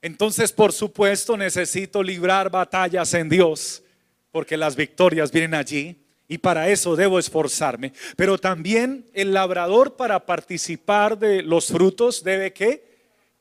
entonces 0.01 0.53
por 0.53 0.73
supuesto 0.73 1.37
necesito 1.37 2.05
librar 2.05 2.49
batallas 2.51 3.15
en 3.15 3.29
Dios, 3.29 3.83
porque 4.31 4.57
las 4.57 4.77
victorias 4.77 5.33
vienen 5.33 5.55
allí 5.55 6.00
y 6.31 6.39
para 6.39 6.69
eso 6.69 6.95
debo 6.95 7.19
esforzarme. 7.19 7.93
Pero 8.15 8.39
también 8.39 9.05
el 9.15 9.35
labrador 9.35 9.97
para 9.97 10.27
participar 10.27 11.19
de 11.19 11.43
los 11.43 11.67
frutos 11.67 12.23
debe 12.23 12.53
que 12.53 12.85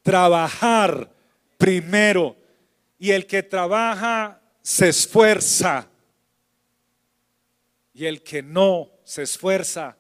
trabajar 0.02 1.14
primero. 1.60 2.36
Y 2.98 3.12
el 3.12 3.28
que 3.28 3.44
trabaja 3.44 4.42
se 4.64 4.90
esfuerza. 4.90 5.88
Y 7.94 8.08
el 8.08 8.24
que 8.24 8.42
no 8.42 8.90
se 9.04 9.22
esfuerza 9.22 9.96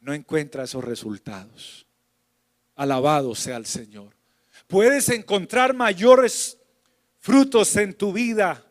no 0.00 0.14
encuentra 0.14 0.64
esos 0.64 0.82
resultados. 0.82 1.86
Alabado 2.76 3.34
sea 3.34 3.58
el 3.58 3.66
Señor. 3.66 4.16
Puedes 4.68 5.10
encontrar 5.10 5.74
mayores 5.74 6.56
frutos 7.18 7.76
en 7.76 7.92
tu 7.92 8.14
vida 8.14 8.64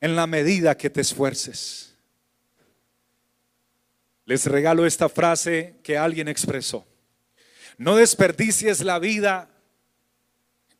en 0.00 0.14
la 0.14 0.28
medida 0.28 0.76
que 0.76 0.90
te 0.90 1.00
esfuerces. 1.00 1.93
Les 4.24 4.46
regalo 4.46 4.86
esta 4.86 5.08
frase 5.08 5.80
que 5.82 5.98
alguien 5.98 6.28
expresó. 6.28 6.86
No 7.76 7.96
desperdicies 7.96 8.80
la 8.80 8.98
vida, 8.98 9.50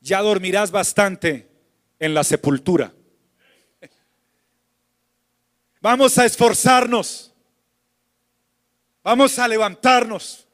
ya 0.00 0.20
dormirás 0.20 0.70
bastante 0.70 1.50
en 1.98 2.14
la 2.14 2.24
sepultura. 2.24 2.92
Vamos 5.80 6.16
a 6.16 6.24
esforzarnos. 6.24 7.34
Vamos 9.02 9.38
a 9.38 9.46
levantarnos. 9.46 10.48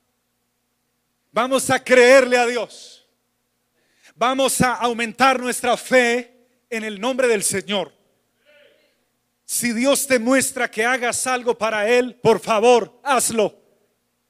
Vamos 1.30 1.70
a 1.70 1.82
creerle 1.82 2.36
a 2.36 2.46
Dios. 2.46 3.08
Vamos 4.16 4.60
a 4.60 4.74
aumentar 4.74 5.38
nuestra 5.38 5.76
fe 5.76 6.64
en 6.68 6.82
el 6.82 7.00
nombre 7.00 7.28
del 7.28 7.44
Señor. 7.44 7.99
Si 9.52 9.72
Dios 9.72 10.06
te 10.06 10.20
muestra 10.20 10.70
que 10.70 10.84
hagas 10.84 11.26
algo 11.26 11.58
para 11.58 11.88
Él, 11.90 12.14
por 12.22 12.38
favor, 12.38 13.00
hazlo. 13.02 13.60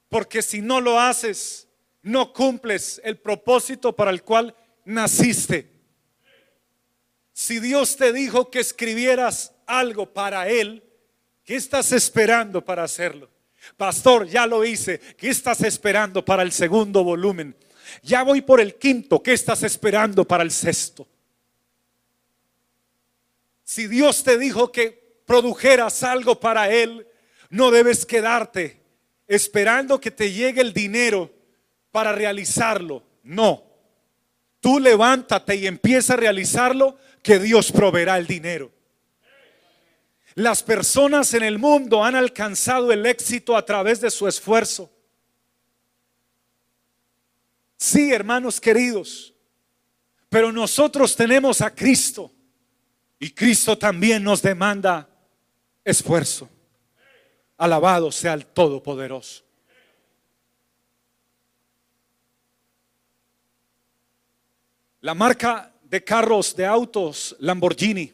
Porque 0.08 0.40
si 0.40 0.62
no 0.62 0.80
lo 0.80 0.98
haces, 0.98 1.68
no 2.00 2.32
cumples 2.32 2.98
el 3.04 3.18
propósito 3.18 3.94
para 3.94 4.12
el 4.12 4.22
cual 4.22 4.56
naciste. 4.86 5.70
Si 7.34 7.60
Dios 7.60 7.98
te 7.98 8.14
dijo 8.14 8.50
que 8.50 8.60
escribieras 8.60 9.52
algo 9.66 10.10
para 10.10 10.48
Él, 10.48 10.82
¿qué 11.44 11.56
estás 11.56 11.92
esperando 11.92 12.64
para 12.64 12.84
hacerlo? 12.84 13.28
Pastor, 13.76 14.26
ya 14.26 14.46
lo 14.46 14.64
hice. 14.64 15.00
¿Qué 15.18 15.28
estás 15.28 15.60
esperando 15.60 16.24
para 16.24 16.42
el 16.42 16.50
segundo 16.50 17.04
volumen? 17.04 17.54
Ya 18.02 18.22
voy 18.22 18.40
por 18.40 18.58
el 18.58 18.76
quinto. 18.76 19.22
¿Qué 19.22 19.34
estás 19.34 19.64
esperando 19.64 20.26
para 20.26 20.42
el 20.42 20.50
sexto? 20.50 21.06
Si 23.64 23.86
Dios 23.86 24.24
te 24.24 24.38
dijo 24.38 24.72
que 24.72 24.99
produjeras 25.30 26.02
algo 26.02 26.40
para 26.40 26.68
Él, 26.70 27.06
no 27.50 27.70
debes 27.70 28.04
quedarte 28.04 28.82
esperando 29.28 30.00
que 30.00 30.10
te 30.10 30.32
llegue 30.32 30.60
el 30.60 30.72
dinero 30.72 31.32
para 31.92 32.10
realizarlo. 32.10 33.04
No. 33.22 33.62
Tú 34.58 34.80
levántate 34.80 35.54
y 35.54 35.68
empieza 35.68 36.14
a 36.14 36.16
realizarlo, 36.16 36.98
que 37.22 37.38
Dios 37.38 37.70
proveerá 37.70 38.18
el 38.18 38.26
dinero. 38.26 38.72
Las 40.34 40.64
personas 40.64 41.32
en 41.32 41.44
el 41.44 41.60
mundo 41.60 42.04
han 42.04 42.16
alcanzado 42.16 42.90
el 42.90 43.06
éxito 43.06 43.56
a 43.56 43.64
través 43.64 44.00
de 44.00 44.10
su 44.10 44.26
esfuerzo. 44.26 44.90
Sí, 47.76 48.12
hermanos 48.12 48.60
queridos, 48.60 49.32
pero 50.28 50.50
nosotros 50.50 51.14
tenemos 51.14 51.60
a 51.60 51.72
Cristo 51.72 52.32
y 53.20 53.30
Cristo 53.30 53.78
también 53.78 54.24
nos 54.24 54.42
demanda 54.42 55.06
esfuerzo. 55.84 56.48
Alabado 57.56 58.10
sea 58.10 58.34
el 58.34 58.46
Todopoderoso. 58.46 59.44
La 65.02 65.14
marca 65.14 65.72
de 65.82 66.04
carros, 66.04 66.54
de 66.54 66.66
autos 66.66 67.34
Lamborghini, 67.38 68.12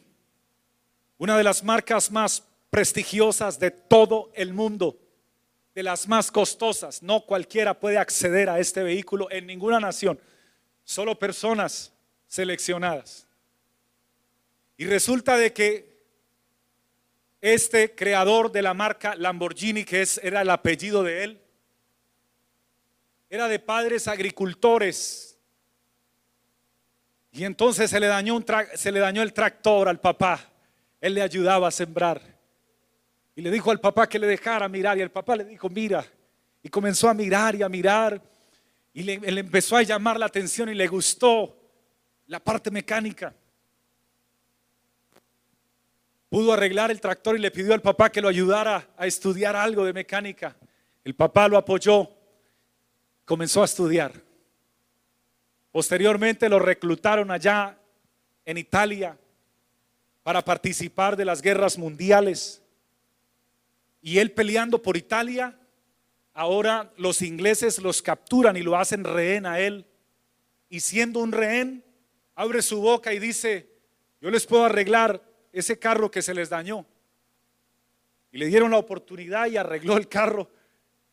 una 1.17 1.37
de 1.37 1.43
las 1.43 1.63
marcas 1.63 2.11
más 2.11 2.43
prestigiosas 2.69 3.59
de 3.59 3.71
todo 3.71 4.31
el 4.33 4.53
mundo, 4.53 4.97
de 5.75 5.83
las 5.83 6.07
más 6.07 6.31
costosas. 6.31 7.03
No 7.03 7.25
cualquiera 7.25 7.77
puede 7.77 7.97
acceder 7.97 8.49
a 8.49 8.59
este 8.59 8.83
vehículo 8.83 9.29
en 9.31 9.47
ninguna 9.47 9.79
nación, 9.79 10.19
solo 10.83 11.17
personas 11.19 11.91
seleccionadas. 12.27 13.27
Y 14.77 14.85
resulta 14.85 15.37
de 15.37 15.53
que 15.53 15.86
este 17.53 17.95
creador 17.95 18.51
de 18.51 18.61
la 18.61 18.73
marca 18.73 19.15
Lamborghini, 19.15 19.83
que 19.83 20.01
es, 20.01 20.19
era 20.23 20.41
el 20.41 20.49
apellido 20.49 21.03
de 21.03 21.23
él, 21.23 21.41
era 23.29 23.47
de 23.47 23.59
padres 23.59 24.07
agricultores. 24.07 25.37
Y 27.31 27.43
entonces 27.43 27.89
se 27.89 27.99
le 27.99 28.07
dañó, 28.07 28.35
un 28.35 28.45
se 28.75 28.91
le 28.91 28.99
dañó 28.99 29.21
el 29.21 29.33
tractor 29.33 29.89
al 29.89 29.99
papá. 29.99 30.39
Él 30.99 31.13
le 31.13 31.21
ayudaba 31.21 31.67
a 31.67 31.71
sembrar. 31.71 32.21
Y 33.35 33.41
le 33.41 33.51
dijo 33.51 33.69
al 33.69 33.79
papá 33.79 34.07
que 34.07 34.17
le 34.17 34.25
dejara 34.25 34.67
mirar. 34.67 34.97
Y 34.97 35.01
el 35.01 35.11
papá 35.11 35.35
le 35.35 35.45
dijo, 35.45 35.69
mira. 35.69 36.05
Y 36.63 36.69
comenzó 36.69 37.09
a 37.09 37.13
mirar 37.13 37.53
y 37.55 37.61
a 37.61 37.69
mirar. 37.69 38.21
Y 38.93 39.03
le, 39.03 39.19
le 39.19 39.41
empezó 39.41 39.77
a 39.77 39.83
llamar 39.83 40.19
la 40.19 40.25
atención 40.25 40.69
y 40.69 40.73
le 40.73 40.87
gustó 40.87 41.55
la 42.25 42.39
parte 42.39 42.71
mecánica. 42.71 43.33
Pudo 46.29 46.53
arreglar 46.53 46.91
el 46.91 47.01
tractor 47.01 47.37
y 47.37 47.39
le 47.39 47.51
pidió 47.51 47.73
al 47.73 47.81
papá 47.81 48.11
que 48.11 48.21
lo 48.21 48.27
ayudara 48.27 48.89
a 48.97 49.07
estudiar 49.07 49.55
algo 49.55 49.85
de 49.85 49.93
mecánica. 49.93 50.55
El 51.03 51.15
papá 51.15 51.47
lo 51.47 51.57
apoyó, 51.57 52.09
comenzó 53.25 53.61
a 53.61 53.65
estudiar. 53.65 54.11
Posteriormente 55.71 56.49
lo 56.49 56.59
reclutaron 56.59 57.31
allá 57.31 57.77
en 58.45 58.57
Italia 58.57 59.17
para 60.23 60.43
participar 60.43 61.15
de 61.15 61.25
las 61.25 61.41
guerras 61.41 61.77
mundiales. 61.77 62.61
Y 64.01 64.19
él 64.19 64.31
peleando 64.31 64.81
por 64.81 64.97
Italia, 64.97 65.57
ahora 66.33 66.91
los 66.97 67.21
ingleses 67.21 67.79
los 67.79 68.01
capturan 68.01 68.57
y 68.57 68.61
lo 68.61 68.77
hacen 68.77 69.03
rehén 69.03 69.45
a 69.45 69.59
él. 69.59 69.85
Y 70.69 70.81
siendo 70.81 71.19
un 71.19 71.31
rehén, 71.31 71.83
abre 72.35 72.61
su 72.61 72.81
boca 72.81 73.13
y 73.13 73.19
dice, 73.19 73.69
yo 74.19 74.29
les 74.29 74.45
puedo 74.45 74.65
arreglar 74.65 75.26
ese 75.59 75.79
carro 75.79 76.11
que 76.11 76.21
se 76.21 76.33
les 76.33 76.49
dañó. 76.49 76.85
Y 78.31 78.37
le 78.37 78.47
dieron 78.47 78.71
la 78.71 78.77
oportunidad 78.77 79.47
y 79.47 79.57
arregló 79.57 79.97
el 79.97 80.07
carro. 80.07 80.49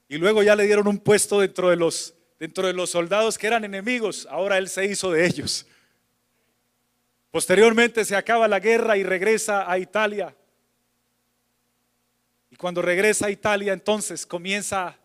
Y 0.09 0.19
luego 0.19 0.43
ya 0.43 0.57
le 0.57 0.65
dieron 0.65 0.87
un 0.87 0.99
puesto 0.99 1.41
dentro 1.41 1.71
de 1.71 1.77
los, 1.77 2.15
dentro 2.39 2.67
de 2.67 2.73
los 2.73 2.91
soldados 2.91 3.39
que 3.39 3.47
eran 3.47 3.65
enemigos. 3.65 4.27
Ahora 4.31 4.59
él 4.59 4.69
se 4.69 4.85
hizo 4.85 5.11
de 5.11 5.27
ellos. 5.27 5.67
Posteriormente 7.31 8.05
se 8.05 8.15
acaba 8.15 8.47
la 8.47 8.61
guerra 8.61 8.97
y 8.97 9.03
regresa 9.03 9.71
a 9.71 9.79
Italia. 9.79 10.37
Y 12.51 12.57
cuando 12.57 12.83
regresa 12.83 13.27
a 13.27 13.31
Italia, 13.31 13.73
entonces 13.73 14.25
comienza 14.25 14.97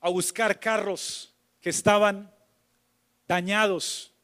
a 0.00 0.08
buscar 0.08 0.58
carros 0.58 1.34
que 1.60 1.68
estaban 1.68 2.32
dañados, 3.28 4.14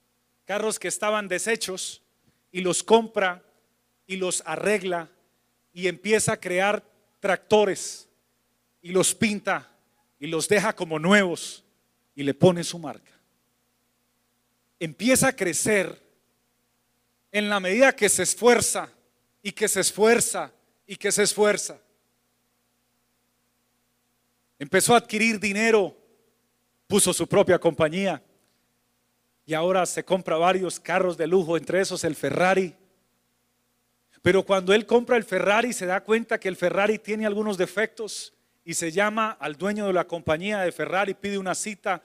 carros 0.46 0.78
que 0.78 0.88
estaban 0.88 1.28
deshechos, 1.28 2.02
y 2.50 2.62
los 2.62 2.82
compra 2.82 3.42
y 4.06 4.16
los 4.16 4.42
arregla 4.46 5.10
y 5.72 5.88
empieza 5.88 6.32
a 6.32 6.40
crear 6.40 6.84
tractores 7.20 8.08
y 8.80 8.90
los 8.90 9.14
pinta 9.14 9.70
y 10.18 10.26
los 10.26 10.48
deja 10.48 10.74
como 10.74 10.98
nuevos 10.98 11.64
y 12.14 12.22
le 12.22 12.34
pone 12.34 12.64
su 12.64 12.78
marca. 12.78 13.12
Empieza 14.78 15.28
a 15.28 15.36
crecer 15.36 16.02
en 17.32 17.48
la 17.48 17.60
medida 17.60 17.94
que 17.94 18.08
se 18.08 18.22
esfuerza 18.22 18.90
y 19.42 19.52
que 19.52 19.68
se 19.68 19.80
esfuerza 19.80 20.52
y 20.86 20.96
que 20.96 21.12
se 21.12 21.22
esfuerza. 21.22 21.78
Empezó 24.58 24.94
a 24.94 24.98
adquirir 24.98 25.38
dinero, 25.38 25.96
puso 26.86 27.12
su 27.12 27.26
propia 27.26 27.58
compañía 27.58 28.22
y 29.44 29.54
ahora 29.54 29.84
se 29.84 30.04
compra 30.04 30.36
varios 30.36 30.80
carros 30.80 31.16
de 31.16 31.26
lujo, 31.26 31.56
entre 31.56 31.80
esos 31.80 32.02
el 32.04 32.16
Ferrari. 32.16 32.74
Pero 34.22 34.42
cuando 34.44 34.72
él 34.72 34.86
compra 34.86 35.16
el 35.16 35.24
Ferrari 35.24 35.72
se 35.72 35.86
da 35.86 36.02
cuenta 36.02 36.38
que 36.38 36.48
el 36.48 36.56
Ferrari 36.56 36.98
tiene 36.98 37.26
algunos 37.26 37.58
defectos 37.58 38.34
y 38.64 38.74
se 38.74 38.90
llama 38.90 39.36
al 39.40 39.56
dueño 39.56 39.86
de 39.86 39.92
la 39.92 40.06
compañía 40.06 40.60
de 40.60 40.72
Ferrari, 40.72 41.14
pide 41.14 41.38
una 41.38 41.54
cita 41.54 42.02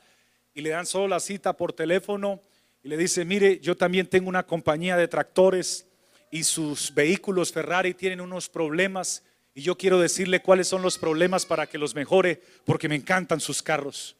y 0.53 0.61
le 0.61 0.69
dan 0.69 0.85
solo 0.85 1.07
la 1.07 1.19
cita 1.19 1.53
por 1.53 1.73
teléfono 1.73 2.41
y 2.83 2.89
le 2.89 2.97
dice, 2.97 3.25
mire, 3.25 3.59
yo 3.59 3.75
también 3.75 4.07
tengo 4.07 4.29
una 4.29 4.45
compañía 4.45 4.97
de 4.97 5.07
tractores 5.07 5.87
y 6.29 6.43
sus 6.43 6.93
vehículos 6.93 7.51
Ferrari 7.51 7.93
tienen 7.93 8.21
unos 8.21 8.49
problemas 8.49 9.23
y 9.53 9.61
yo 9.61 9.77
quiero 9.77 9.99
decirle 9.99 10.41
cuáles 10.41 10.67
son 10.67 10.81
los 10.81 10.97
problemas 10.97 11.45
para 11.45 11.67
que 11.67 11.77
los 11.77 11.95
mejore 11.95 12.41
porque 12.65 12.89
me 12.89 12.95
encantan 12.95 13.39
sus 13.39 13.61
carros. 13.61 14.15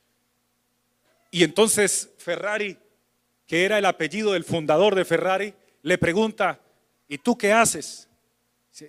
Y 1.31 1.43
entonces 1.43 2.09
Ferrari, 2.17 2.77
que 3.47 3.65
era 3.65 3.77
el 3.77 3.85
apellido 3.85 4.33
del 4.33 4.43
fundador 4.43 4.95
de 4.95 5.05
Ferrari, 5.05 5.53
le 5.81 5.97
pregunta, 5.97 6.59
¿y 7.11 7.17
tú 7.17 7.37
qué 7.37 7.51
haces? 7.51 8.07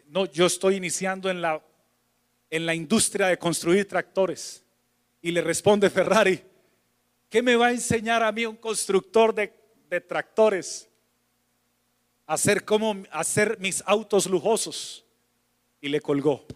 No, 0.06 0.26
yo 0.26 0.46
estoy 0.46 0.76
iniciando 0.76 1.28
en 1.28 1.42
la, 1.42 1.62
en 2.50 2.66
la 2.66 2.74
industria 2.74 3.26
de 3.26 3.38
construir 3.38 3.86
tractores. 3.86 4.64
Y 5.20 5.30
le 5.30 5.40
responde 5.40 5.90
Ferrari, 5.90 6.42
¿qué 7.28 7.42
me 7.42 7.56
va 7.56 7.66
a 7.66 7.72
enseñar 7.72 8.22
a 8.22 8.32
mí 8.32 8.46
un 8.46 8.56
constructor 8.56 9.34
de 9.34 9.62
de 9.92 10.00
tractores, 10.00 10.88
hacer 12.26 12.64
como 12.64 13.02
hacer 13.10 13.58
mis 13.60 13.82
autos 13.84 14.24
lujosos 14.24 15.04
y 15.82 15.88
le 15.90 16.00
colgó. 16.00 16.46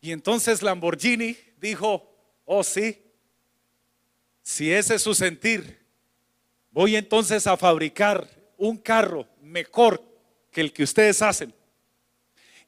Y 0.00 0.10
entonces 0.10 0.62
Lamborghini 0.62 1.36
dijo, 1.58 2.10
"Oh 2.46 2.64
sí, 2.64 2.98
si 4.42 4.72
ese 4.72 4.94
es 4.94 5.02
su 5.02 5.14
sentir, 5.14 5.86
voy 6.70 6.96
entonces 6.96 7.46
a 7.46 7.58
fabricar 7.58 8.26
un 8.68 8.78
carro 8.78 9.26
mejor 9.42 10.02
que 10.50 10.60
el 10.60 10.72
que 10.72 10.84
ustedes 10.84 11.22
hacen." 11.22 11.54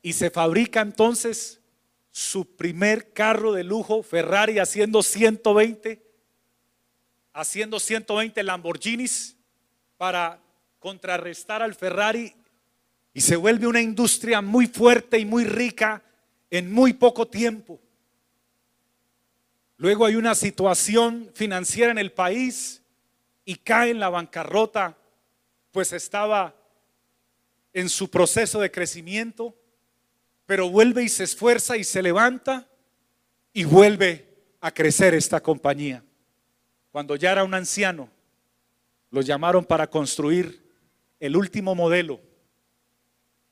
Y 0.02 0.12
se 0.12 0.30
fabrica 0.30 0.80
entonces 0.80 1.60
su 2.10 2.56
primer 2.56 3.12
carro 3.12 3.52
de 3.52 3.64
lujo, 3.64 4.02
Ferrari 4.02 4.58
haciendo 4.58 5.02
120 5.02 6.06
haciendo 7.36 7.78
120 7.78 8.42
Lamborghinis 8.42 9.36
para 9.98 10.40
contrarrestar 10.78 11.62
al 11.62 11.74
Ferrari 11.74 12.34
y 13.12 13.20
se 13.20 13.36
vuelve 13.36 13.66
una 13.66 13.82
industria 13.82 14.40
muy 14.40 14.66
fuerte 14.66 15.18
y 15.18 15.26
muy 15.26 15.44
rica 15.44 16.02
en 16.50 16.72
muy 16.72 16.94
poco 16.94 17.28
tiempo. 17.28 17.78
Luego 19.76 20.06
hay 20.06 20.16
una 20.16 20.34
situación 20.34 21.30
financiera 21.34 21.90
en 21.90 21.98
el 21.98 22.10
país 22.10 22.82
y 23.44 23.56
cae 23.56 23.90
en 23.90 24.00
la 24.00 24.08
bancarrota, 24.08 24.96
pues 25.76 25.92
estaba 25.92 26.56
en 27.74 27.90
su 27.90 28.08
proceso 28.10 28.58
de 28.60 28.70
crecimiento, 28.70 29.54
pero 30.46 30.70
vuelve 30.70 31.02
y 31.02 31.10
se 31.10 31.24
esfuerza 31.24 31.76
y 31.76 31.84
se 31.84 32.00
levanta 32.00 32.66
y 33.52 33.64
vuelve 33.64 34.26
a 34.62 34.72
crecer 34.72 35.12
esta 35.12 35.42
compañía 35.42 36.02
cuando 36.90 37.14
ya 37.14 37.32
era 37.32 37.44
un 37.44 37.52
anciano, 37.52 38.08
lo 39.10 39.20
llamaron 39.20 39.66
para 39.66 39.86
construir 39.90 40.66
el 41.20 41.36
último 41.36 41.74
modelo. 41.74 42.22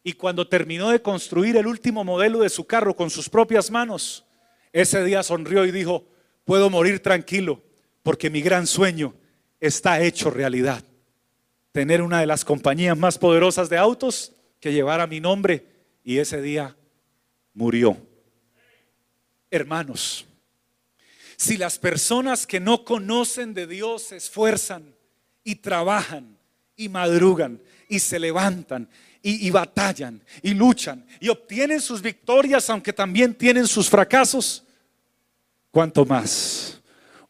Y 0.02 0.14
cuando 0.14 0.48
terminó 0.48 0.88
de 0.88 1.02
construir 1.02 1.58
el 1.58 1.66
último 1.66 2.04
modelo 2.04 2.38
de 2.38 2.48
su 2.48 2.64
carro 2.66 2.96
con 2.96 3.10
sus 3.10 3.28
propias 3.28 3.70
manos, 3.70 4.24
ese 4.72 5.04
día 5.04 5.22
sonrió 5.22 5.66
y 5.66 5.72
dijo, 5.72 6.06
puedo 6.46 6.70
morir 6.70 7.00
tranquilo 7.00 7.60
porque 8.02 8.30
mi 8.30 8.40
gran 8.40 8.66
sueño 8.66 9.12
está 9.60 10.00
hecho 10.00 10.30
realidad. 10.30 10.82
Tener 11.74 12.02
una 12.02 12.20
de 12.20 12.26
las 12.26 12.44
compañías 12.44 12.96
más 12.96 13.18
poderosas 13.18 13.68
de 13.68 13.76
autos 13.76 14.30
que 14.60 14.72
llevara 14.72 15.08
mi 15.08 15.18
nombre 15.18 15.66
y 16.04 16.18
ese 16.18 16.40
día 16.40 16.76
murió. 17.52 17.96
Hermanos, 19.50 20.24
si 21.36 21.56
las 21.56 21.80
personas 21.80 22.46
que 22.46 22.60
no 22.60 22.84
conocen 22.84 23.54
de 23.54 23.66
Dios 23.66 24.04
se 24.04 24.18
esfuerzan 24.18 24.94
y 25.42 25.56
trabajan 25.56 26.38
y 26.76 26.88
madrugan 26.88 27.60
y 27.88 27.98
se 27.98 28.20
levantan 28.20 28.88
y, 29.20 29.44
y, 29.44 29.50
batallan 29.50 30.22
y 30.42 30.54
luchan 30.54 31.04
y 31.18 31.28
obtienen 31.28 31.80
sus 31.80 32.00
victorias 32.00 32.70
aunque 32.70 32.92
también 32.92 33.34
tienen 33.34 33.66
sus 33.66 33.90
fracasos, 33.90 34.62
¿cuánto 35.72 36.04
más 36.04 36.80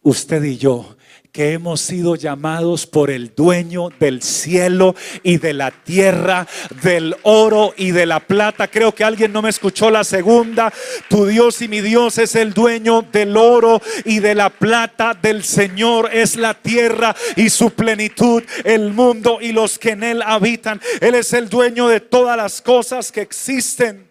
usted 0.03 0.45
y 0.45 0.59
yo 0.59 0.99
que 1.35 1.53
hemos 1.53 1.81
sido 1.81 2.15
llamados 2.15 2.87
por 2.87 3.11
el 3.11 3.35
dueño 3.35 3.89
del 3.99 4.23
cielo 4.23 4.95
y 5.25 5.39
de 5.39 5.53
la 5.53 5.73
tierra, 5.73 6.47
del 6.81 7.17
oro 7.25 7.75
y 7.77 7.91
de 7.91 8.07
la 8.07 8.21
plata. 8.21 8.69
Creo 8.69 8.95
que 8.95 9.03
alguien 9.03 9.33
no 9.33 9.43
me 9.43 9.51
escuchó 9.51 9.91
la 9.91 10.05
segunda. 10.05 10.73
Tu 11.09 11.27
Dios 11.27 11.61
y 11.61 11.67
mi 11.67 11.81
Dios 11.81 12.19
es 12.19 12.37
el 12.37 12.55
dueño 12.55 13.03
del 13.03 13.37
oro 13.37 13.83
y 14.05 14.21
de 14.21 14.37
la 14.37 14.49
plata. 14.49 15.13
Del 15.21 15.43
Señor 15.43 16.09
es 16.13 16.37
la 16.37 16.55
tierra 16.55 17.17
y 17.35 17.51
su 17.51 17.71
plenitud, 17.71 18.45
el 18.63 18.93
mundo 18.93 19.39
y 19.41 19.51
los 19.51 19.77
que 19.77 19.91
en 19.91 20.05
él 20.05 20.23
habitan. 20.23 20.81
Él 21.01 21.17
es 21.17 21.33
el 21.33 21.49
dueño 21.49 21.89
de 21.89 21.99
todas 21.99 22.37
las 22.37 22.63
cosas 22.63 23.11
que 23.11 23.23
existen. 23.23 24.09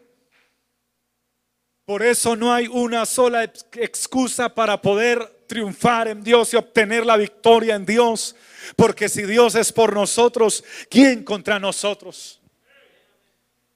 Por 1.86 2.04
eso 2.04 2.36
no 2.36 2.54
hay 2.54 2.68
una 2.68 3.06
sola 3.06 3.46
excusa 3.46 4.54
para 4.54 4.82
poder 4.82 5.43
triunfar 5.54 6.08
en 6.08 6.24
Dios 6.24 6.52
y 6.52 6.58
obtener 6.58 7.06
la 7.06 7.16
victoria 7.16 7.76
en 7.76 7.86
Dios. 7.86 8.36
Porque 8.76 9.08
si 9.08 9.22
Dios 9.22 9.54
es 9.54 9.72
por 9.72 9.94
nosotros, 9.94 10.64
¿quién 10.90 11.24
contra 11.24 11.60
nosotros? 11.60 12.42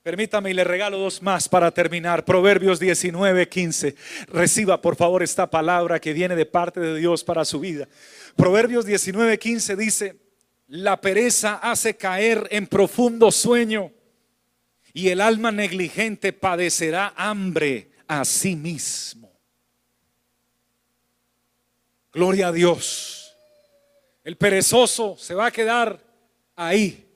Permítame 0.01 0.49
y 0.49 0.53
le 0.53 0.63
regalo 0.63 0.97
dos 0.97 1.21
más 1.21 1.47
para 1.47 1.69
terminar. 1.69 2.25
Proverbios 2.25 2.79
19, 2.79 3.47
15. 3.47 3.95
Reciba 4.29 4.81
por 4.81 4.95
favor 4.95 5.21
esta 5.21 5.51
palabra 5.51 5.99
que 5.99 6.13
viene 6.13 6.35
de 6.35 6.47
parte 6.47 6.79
de 6.79 6.97
Dios 6.97 7.23
para 7.23 7.45
su 7.45 7.59
vida. 7.59 7.87
Proverbios 8.35 8.83
19, 8.83 9.37
15 9.37 9.75
dice, 9.75 10.15
la 10.69 10.99
pereza 10.99 11.59
hace 11.61 11.95
caer 11.95 12.47
en 12.49 12.65
profundo 12.65 13.31
sueño 13.31 13.91
y 14.93 15.09
el 15.09 15.21
alma 15.21 15.51
negligente 15.51 16.33
padecerá 16.33 17.13
hambre 17.15 17.91
a 18.07 18.25
sí 18.25 18.55
mismo. 18.55 19.26
Gloria 22.17 22.47
a 22.47 22.51
Dios. 22.51 23.37
El 24.23 24.37
perezoso 24.37 25.15
se 25.19 25.35
va 25.35 25.45
a 25.45 25.51
quedar 25.51 26.03
ahí, 26.55 27.07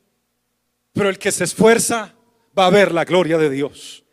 pero 0.94 1.10
el 1.10 1.18
que 1.18 1.32
se 1.32 1.44
esfuerza 1.44 2.14
va 2.56 2.68
a 2.68 2.70
ver 2.70 2.92
la 2.92 3.04
gloria 3.04 3.40
de 3.40 3.50
Dios. 3.50 4.04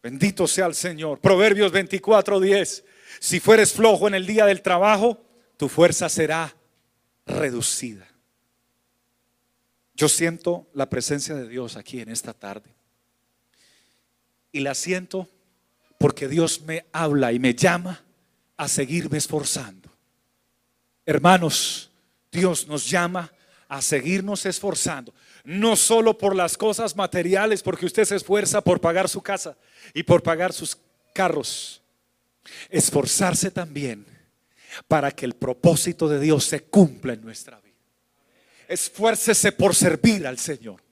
Bendito 0.00 0.46
sea 0.46 0.66
el 0.66 0.76
Señor. 0.76 1.18
Proverbios 1.18 1.72
24:10. 1.72 2.84
Si 3.18 3.40
fueres 3.40 3.72
flojo 3.72 4.06
en 4.06 4.14
el 4.14 4.28
día 4.28 4.46
del 4.46 4.62
trabajo, 4.62 5.20
tu 5.56 5.68
fuerza 5.68 6.08
será 6.08 6.54
reducida. 7.26 8.06
Yo 9.94 10.08
siento 10.08 10.68
la 10.72 10.88
presencia 10.88 11.34
de 11.34 11.48
Dios 11.48 11.76
aquí 11.76 12.00
en 12.00 12.10
esta 12.10 12.32
tarde. 12.32 12.72
Y 14.52 14.60
la 14.60 14.76
siento 14.76 15.28
porque 15.98 16.28
Dios 16.28 16.60
me 16.60 16.86
habla 16.92 17.32
y 17.32 17.40
me 17.40 17.56
llama 17.56 18.03
a 18.56 18.68
seguirme 18.68 19.18
esforzando. 19.18 19.90
Hermanos, 21.06 21.90
Dios 22.30 22.66
nos 22.66 22.88
llama 22.88 23.32
a 23.68 23.82
seguirnos 23.82 24.46
esforzando, 24.46 25.14
no 25.44 25.76
solo 25.76 26.16
por 26.16 26.34
las 26.34 26.56
cosas 26.56 26.96
materiales, 26.96 27.62
porque 27.62 27.86
usted 27.86 28.04
se 28.04 28.16
esfuerza 28.16 28.60
por 28.60 28.80
pagar 28.80 29.08
su 29.08 29.20
casa 29.20 29.56
y 29.92 30.02
por 30.02 30.22
pagar 30.22 30.52
sus 30.52 30.76
carros, 31.12 31.82
esforzarse 32.70 33.50
también 33.50 34.06
para 34.88 35.10
que 35.10 35.24
el 35.24 35.34
propósito 35.34 36.08
de 36.08 36.20
Dios 36.20 36.44
se 36.44 36.64
cumpla 36.64 37.14
en 37.14 37.22
nuestra 37.22 37.60
vida. 37.60 37.74
Esfuércese 38.68 39.52
por 39.52 39.74
servir 39.74 40.26
al 40.26 40.38
Señor. 40.38 40.82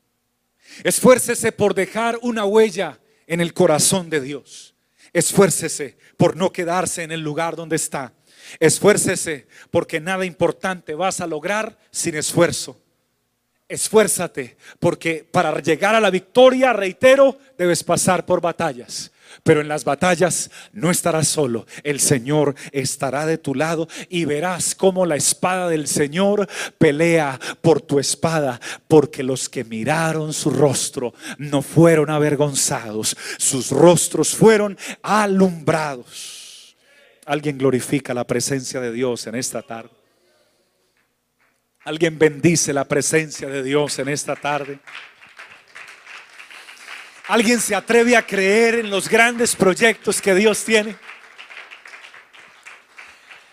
Esfuércese 0.85 1.53
por 1.53 1.75
dejar 1.75 2.19
una 2.23 2.45
huella 2.45 3.01
en 3.27 3.41
el 3.41 3.53
corazón 3.55 4.11
de 4.11 4.21
Dios. 4.21 4.72
Esfuércese 5.13 5.97
por 6.17 6.37
no 6.37 6.53
quedarse 6.53 7.03
en 7.03 7.13
el 7.13 7.21
lugar 7.21 7.57
donde 7.57 7.77
está. 7.77 8.13
Esfuércese 8.61 9.47
porque 9.71 10.01
nada 10.01 10.25
importante 10.25 10.95
vas 10.95 11.21
a 11.21 11.27
lograr 11.27 11.79
sin 11.91 12.15
esfuerzo. 12.17 12.81
Esfuérzate 13.69 14.57
porque 14.79 15.27
para 15.31 15.59
llegar 15.61 15.95
a 15.95 16.01
la 16.01 16.11
victoria, 16.11 16.73
reitero, 16.73 17.39
debes 17.57 17.83
pasar 17.83 18.27
por 18.27 18.41
batallas. 18.41 19.13
Pero 19.43 19.61
en 19.61 19.69
las 19.69 19.85
batallas 19.85 20.51
no 20.73 20.91
estarás 20.91 21.29
solo, 21.29 21.67
el 21.83 22.01
Señor 22.01 22.55
estará 22.73 23.27
de 23.27 23.39
tu 23.39 23.55
lado 23.55 23.89
y 24.09 24.25
verás 24.25 24.75
cómo 24.75 25.07
la 25.07 25.17
espada 25.17 25.69
del 25.69 25.87
Señor 25.87 26.49
pelea 26.79 27.39
por 27.61 27.81
tu 27.81 27.99
espada, 27.99 28.61
porque 28.89 29.23
los 29.23 29.49
que 29.49 29.65
miraron 29.65 30.33
su 30.33 30.51
rostro 30.51 31.15
no 31.39 31.63
fueron 31.63 32.11
avergonzados, 32.11 33.17
sus 33.39 33.71
rostros 33.71 34.35
fueron 34.35 34.77
alumbrados. 35.03 36.77
Alguien 37.25 37.59
glorifica 37.59 38.15
la 38.15 38.27
presencia 38.27 38.81
de 38.81 38.93
Dios 38.93 39.27
en 39.27 39.37
esta 39.37 39.63
tarde. 39.63 39.91
Alguien 41.85 42.19
bendice 42.19 42.73
la 42.73 42.85
presencia 42.85 43.49
de 43.49 43.63
Dios 43.63 43.99
en 43.99 44.09
esta 44.09 44.37
tarde. 44.37 44.79
¿Alguien 47.33 47.63
se 47.63 47.75
atreve 47.75 48.15
a 48.15 48.27
creer 48.27 48.75
en 48.75 48.91
los 48.91 49.09
grandes 49.09 49.57
proyectos 49.57 50.21
que 50.21 50.35
Dios 50.35 50.63
tiene? 50.67 50.95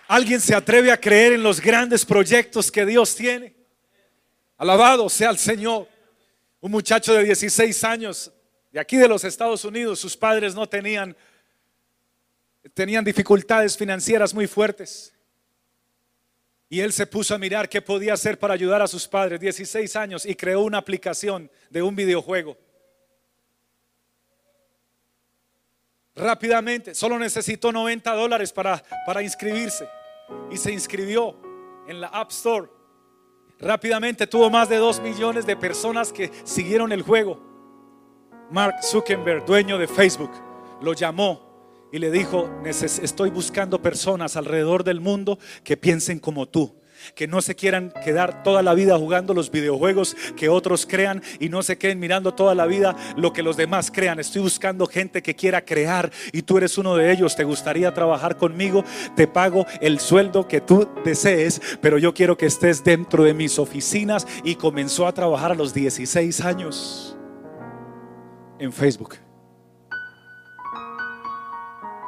¿Alguien 0.05 0.41
se 0.41 0.53
atreve 0.53 0.91
a 0.91 0.99
creer 0.99 1.31
en 1.31 1.43
los 1.43 1.61
grandes 1.61 2.03
proyectos 2.05 2.69
que 2.69 2.85
Dios 2.85 3.15
tiene? 3.15 3.55
Alabado 4.57 5.07
sea 5.07 5.29
el 5.29 5.37
Señor. 5.37 5.87
Un 6.59 6.71
muchacho 6.71 7.13
de 7.13 7.23
16 7.23 7.81
años, 7.85 8.33
de 8.69 8.81
aquí 8.81 8.97
de 8.97 9.07
los 9.07 9.23
Estados 9.23 9.63
Unidos, 9.63 9.97
sus 9.97 10.17
padres 10.17 10.53
no 10.53 10.67
tenían, 10.67 11.15
tenían 12.73 13.05
dificultades 13.05 13.77
financieras 13.77 14.33
muy 14.33 14.47
fuertes. 14.47 15.13
Y 16.67 16.81
él 16.81 16.91
se 16.91 17.07
puso 17.07 17.33
a 17.33 17.37
mirar 17.37 17.69
qué 17.69 17.81
podía 17.81 18.15
hacer 18.15 18.37
para 18.37 18.55
ayudar 18.55 18.81
a 18.81 18.87
sus 18.89 19.07
padres, 19.07 19.39
16 19.39 19.95
años, 19.95 20.25
y 20.25 20.35
creó 20.35 20.63
una 20.63 20.79
aplicación 20.79 21.49
de 21.69 21.81
un 21.81 21.95
videojuego. 21.95 22.57
Rápidamente. 26.19 26.93
Solo 26.93 27.17
necesitó 27.17 27.71
90 27.71 28.13
dólares 28.13 28.53
para, 28.53 28.83
para 29.05 29.23
inscribirse. 29.23 29.87
Y 30.51 30.57
se 30.57 30.71
inscribió 30.71 31.35
en 31.87 32.01
la 32.01 32.07
App 32.07 32.31
Store. 32.31 32.67
Rápidamente 33.59 34.27
tuvo 34.27 34.49
más 34.49 34.69
de 34.69 34.77
2 34.77 35.01
millones 35.01 35.45
de 35.45 35.55
personas 35.55 36.13
que 36.13 36.31
siguieron 36.43 36.91
el 36.91 37.01
juego. 37.01 37.41
Mark 38.51 38.83
Zuckerberg, 38.83 39.45
dueño 39.45 39.77
de 39.77 39.87
Facebook, 39.87 40.31
lo 40.81 40.93
llamó 40.93 41.87
y 41.91 41.99
le 41.99 42.11
dijo, 42.11 42.49
estoy 42.63 43.29
buscando 43.31 43.81
personas 43.81 44.35
alrededor 44.37 44.83
del 44.83 45.01
mundo 45.01 45.39
que 45.63 45.75
piensen 45.75 46.19
como 46.19 46.47
tú 46.47 46.78
que 47.15 47.27
no 47.27 47.41
se 47.41 47.55
quieran 47.55 47.93
quedar 48.03 48.43
toda 48.43 48.61
la 48.61 48.73
vida 48.73 48.97
jugando 48.97 49.33
los 49.33 49.51
videojuegos 49.51 50.15
que 50.35 50.49
otros 50.49 50.85
crean 50.85 51.21
y 51.39 51.49
no 51.49 51.63
se 51.63 51.77
queden 51.77 51.99
mirando 51.99 52.33
toda 52.33 52.55
la 52.55 52.65
vida 52.65 52.95
lo 53.15 53.33
que 53.33 53.43
los 53.43 53.57
demás 53.57 53.91
crean. 53.91 54.19
Estoy 54.19 54.41
buscando 54.41 54.85
gente 54.85 55.21
que 55.21 55.35
quiera 55.35 55.63
crear 55.63 56.11
y 56.31 56.41
tú 56.41 56.57
eres 56.57 56.77
uno 56.77 56.95
de 56.95 57.11
ellos. 57.11 57.35
¿Te 57.35 57.43
gustaría 57.43 57.93
trabajar 57.93 58.37
conmigo? 58.37 58.83
Te 59.15 59.27
pago 59.27 59.65
el 59.81 59.99
sueldo 59.99 60.47
que 60.47 60.61
tú 60.61 60.87
desees, 61.03 61.61
pero 61.81 61.97
yo 61.97 62.13
quiero 62.13 62.37
que 62.37 62.45
estés 62.45 62.83
dentro 62.83 63.23
de 63.23 63.33
mis 63.33 63.59
oficinas 63.59 64.27
y 64.43 64.55
comenzó 64.55 65.07
a 65.07 65.13
trabajar 65.13 65.51
a 65.51 65.55
los 65.55 65.73
16 65.73 66.41
años 66.41 67.17
en 68.59 68.71
Facebook. 68.71 69.15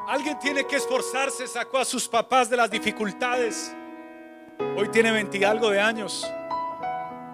Alguien 0.08 0.38
tiene 0.40 0.66
que 0.66 0.76
esforzarse, 0.76 1.48
sacó 1.48 1.78
a 1.78 1.86
sus 1.86 2.08
papás 2.08 2.50
de 2.50 2.58
las 2.58 2.70
dificultades. 2.70 3.74
Hoy 4.78 4.90
tiene 4.92 5.12
20 5.12 5.46
algo 5.46 5.70
de 5.70 5.80
años. 5.80 6.26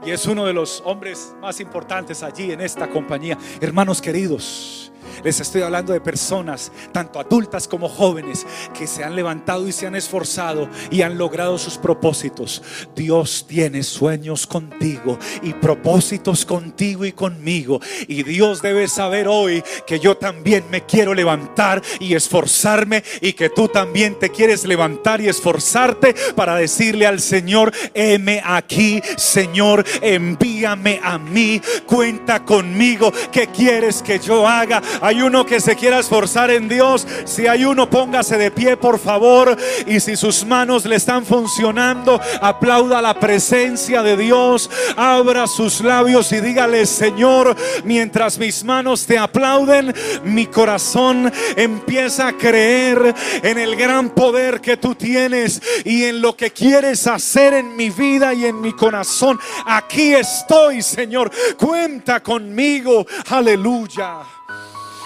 Y 0.05 0.11
es 0.11 0.25
uno 0.25 0.45
de 0.45 0.53
los 0.53 0.81
hombres 0.85 1.35
más 1.41 1.59
importantes 1.59 2.23
allí 2.23 2.51
en 2.51 2.61
esta 2.61 2.89
compañía. 2.89 3.37
Hermanos 3.59 4.01
queridos, 4.01 4.91
les 5.23 5.39
estoy 5.39 5.61
hablando 5.61 5.93
de 5.93 6.01
personas, 6.01 6.71
tanto 6.91 7.19
adultas 7.19 7.67
como 7.67 7.89
jóvenes, 7.89 8.45
que 8.77 8.87
se 8.87 9.03
han 9.03 9.15
levantado 9.15 9.67
y 9.67 9.71
se 9.71 9.87
han 9.87 9.95
esforzado 9.95 10.69
y 10.91 11.01
han 11.01 11.17
logrado 11.17 11.57
sus 11.57 11.77
propósitos. 11.77 12.61
Dios 12.95 13.45
tiene 13.47 13.83
sueños 13.83 14.47
contigo 14.47 15.17
y 15.41 15.53
propósitos 15.53 16.45
contigo 16.45 17.05
y 17.05 17.11
conmigo. 17.11 17.79
Y 18.07 18.23
Dios 18.23 18.61
debe 18.61 18.87
saber 18.87 19.27
hoy 19.27 19.63
que 19.85 19.99
yo 19.99 20.17
también 20.17 20.63
me 20.69 20.85
quiero 20.85 21.13
levantar 21.13 21.81
y 21.99 22.13
esforzarme 22.13 23.03
y 23.21 23.33
que 23.33 23.49
tú 23.49 23.67
también 23.67 24.17
te 24.19 24.29
quieres 24.29 24.65
levantar 24.65 25.21
y 25.21 25.27
esforzarte 25.27 26.15
para 26.35 26.55
decirle 26.55 27.05
al 27.05 27.19
Señor, 27.19 27.73
heme 27.93 28.41
aquí, 28.43 29.01
Señor, 29.17 29.83
envíame 30.01 30.99
a 31.03 31.17
mí, 31.17 31.61
cuenta 31.85 32.43
conmigo, 32.43 33.11
¿qué 33.31 33.47
quieres 33.47 34.01
que 34.01 34.19
yo 34.19 34.47
haga? 34.47 34.81
Hay 35.01 35.21
uno 35.21 35.45
que 35.45 35.59
se 35.59 35.75
quiera 35.75 35.99
esforzar 35.99 36.51
en 36.51 36.67
Dios. 36.67 37.07
Si 37.25 37.47
hay 37.47 37.65
uno, 37.65 37.89
póngase 37.89 38.37
de 38.37 38.51
pie, 38.51 38.77
por 38.77 38.99
favor. 38.99 39.55
Y 39.85 39.99
si 39.99 40.15
sus 40.15 40.45
manos 40.45 40.85
le 40.85 40.95
están 40.95 41.25
funcionando, 41.25 42.19
aplauda 42.41 43.01
la 43.01 43.19
presencia 43.19 44.03
de 44.03 44.17
Dios. 44.17 44.69
Abra 44.95 45.47
sus 45.47 45.81
labios 45.81 46.31
y 46.31 46.41
dígale, 46.41 46.85
Señor, 46.85 47.55
mientras 47.83 48.37
mis 48.37 48.63
manos 48.63 49.05
te 49.05 49.17
aplauden, 49.17 49.93
mi 50.23 50.47
corazón 50.47 51.31
empieza 51.55 52.27
a 52.27 52.37
creer 52.37 53.13
en 53.43 53.57
el 53.57 53.75
gran 53.75 54.09
poder 54.09 54.61
que 54.61 54.77
tú 54.77 54.95
tienes 54.95 55.61
y 55.85 56.03
en 56.03 56.21
lo 56.21 56.35
que 56.35 56.51
quieres 56.51 57.07
hacer 57.07 57.53
en 57.53 57.75
mi 57.75 57.89
vida 57.89 58.33
y 58.33 58.45
en 58.45 58.59
mi 58.61 58.73
corazón. 58.73 59.39
Aquí 59.65 60.13
estoy, 60.13 60.81
Señor. 60.81 61.31
Cuenta 61.57 62.21
conmigo. 62.21 63.05
Aleluya. 63.29 64.19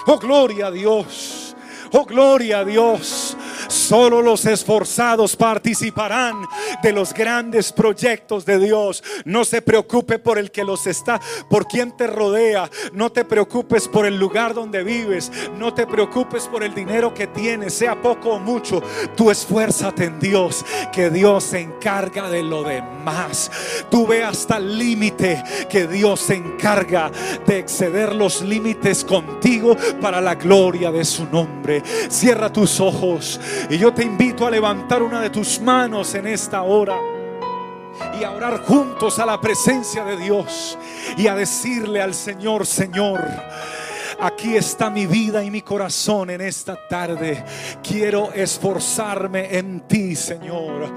Oh, 0.06 0.18
gloria 0.18 0.66
a 0.66 0.70
Dios. 0.70 1.54
Oh, 1.92 2.04
gloria 2.04 2.60
a 2.60 2.64
Dios. 2.64 3.36
Solo 3.82 4.22
los 4.22 4.46
esforzados 4.46 5.34
participarán 5.34 6.46
de 6.84 6.92
los 6.92 7.12
grandes 7.12 7.72
proyectos 7.72 8.46
de 8.46 8.60
Dios. 8.60 9.02
No 9.24 9.44
se 9.44 9.60
preocupe 9.60 10.20
por 10.20 10.38
el 10.38 10.52
que 10.52 10.62
los 10.62 10.86
está, 10.86 11.20
por 11.50 11.66
quien 11.66 11.96
te 11.96 12.06
rodea. 12.06 12.70
No 12.92 13.10
te 13.10 13.24
preocupes 13.24 13.88
por 13.88 14.06
el 14.06 14.16
lugar 14.16 14.54
donde 14.54 14.84
vives. 14.84 15.32
No 15.58 15.74
te 15.74 15.84
preocupes 15.84 16.46
por 16.46 16.62
el 16.62 16.74
dinero 16.76 17.12
que 17.12 17.26
tienes, 17.26 17.74
sea 17.74 18.00
poco 18.00 18.34
o 18.34 18.38
mucho. 18.38 18.80
Tú 19.16 19.32
esfuérzate 19.32 20.04
en 20.04 20.20
Dios, 20.20 20.64
que 20.92 21.10
Dios 21.10 21.42
se 21.42 21.58
encarga 21.58 22.30
de 22.30 22.44
lo 22.44 22.62
demás. 22.62 23.50
Tú 23.90 24.06
ve 24.06 24.22
hasta 24.22 24.58
el 24.58 24.78
límite 24.78 25.42
que 25.68 25.88
Dios 25.88 26.20
se 26.20 26.36
encarga 26.36 27.10
de 27.46 27.58
exceder 27.58 28.14
los 28.14 28.42
límites 28.42 29.04
contigo 29.04 29.76
para 30.00 30.20
la 30.20 30.36
gloria 30.36 30.92
de 30.92 31.04
su 31.04 31.26
nombre. 31.26 31.82
Cierra 32.08 32.52
tus 32.52 32.78
ojos. 32.78 33.40
Y 33.72 33.78
yo 33.78 33.90
te 33.94 34.02
invito 34.02 34.46
a 34.46 34.50
levantar 34.50 35.02
una 35.02 35.18
de 35.18 35.30
tus 35.30 35.58
manos 35.58 36.14
en 36.14 36.26
esta 36.26 36.60
hora 36.62 36.94
y 38.20 38.22
a 38.22 38.30
orar 38.30 38.60
juntos 38.66 39.18
a 39.18 39.24
la 39.24 39.40
presencia 39.40 40.04
de 40.04 40.18
Dios 40.18 40.76
y 41.16 41.26
a 41.26 41.34
decirle 41.34 42.02
al 42.02 42.12
Señor, 42.12 42.66
Señor, 42.66 43.26
Aquí 44.22 44.54
está 44.54 44.88
mi 44.88 45.04
vida 45.04 45.42
y 45.42 45.50
mi 45.50 45.62
corazón 45.62 46.30
en 46.30 46.42
esta 46.42 46.78
tarde. 46.88 47.44
Quiero 47.82 48.32
esforzarme 48.32 49.58
en 49.58 49.80
ti, 49.88 50.14
Señor. 50.14 50.94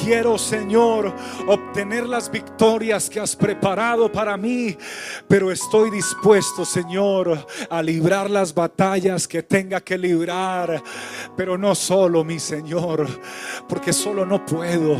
Quiero, 0.00 0.38
Señor, 0.38 1.12
obtener 1.48 2.06
las 2.06 2.30
victorias 2.30 3.10
que 3.10 3.18
has 3.18 3.34
preparado 3.34 4.12
para 4.12 4.36
mí. 4.36 4.78
Pero 5.26 5.50
estoy 5.50 5.90
dispuesto, 5.90 6.64
Señor, 6.64 7.44
a 7.68 7.82
librar 7.82 8.30
las 8.30 8.54
batallas 8.54 9.26
que 9.26 9.42
tenga 9.42 9.80
que 9.80 9.98
librar. 9.98 10.80
Pero 11.36 11.58
no 11.58 11.74
solo, 11.74 12.22
mi 12.22 12.38
Señor, 12.38 13.08
porque 13.68 13.92
solo 13.92 14.24
no 14.24 14.46
puedo. 14.46 14.96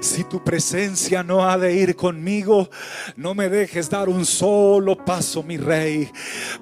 Si 0.00 0.22
tu 0.22 0.44
presencia 0.44 1.24
no 1.24 1.44
ha 1.44 1.58
de 1.58 1.74
ir 1.74 1.96
conmigo, 1.96 2.70
no 3.16 3.34
me 3.34 3.48
dejes 3.48 3.90
dar 3.90 4.08
un 4.08 4.24
solo 4.24 4.96
paso, 5.04 5.42
mi 5.42 5.56
Rey. 5.56 6.08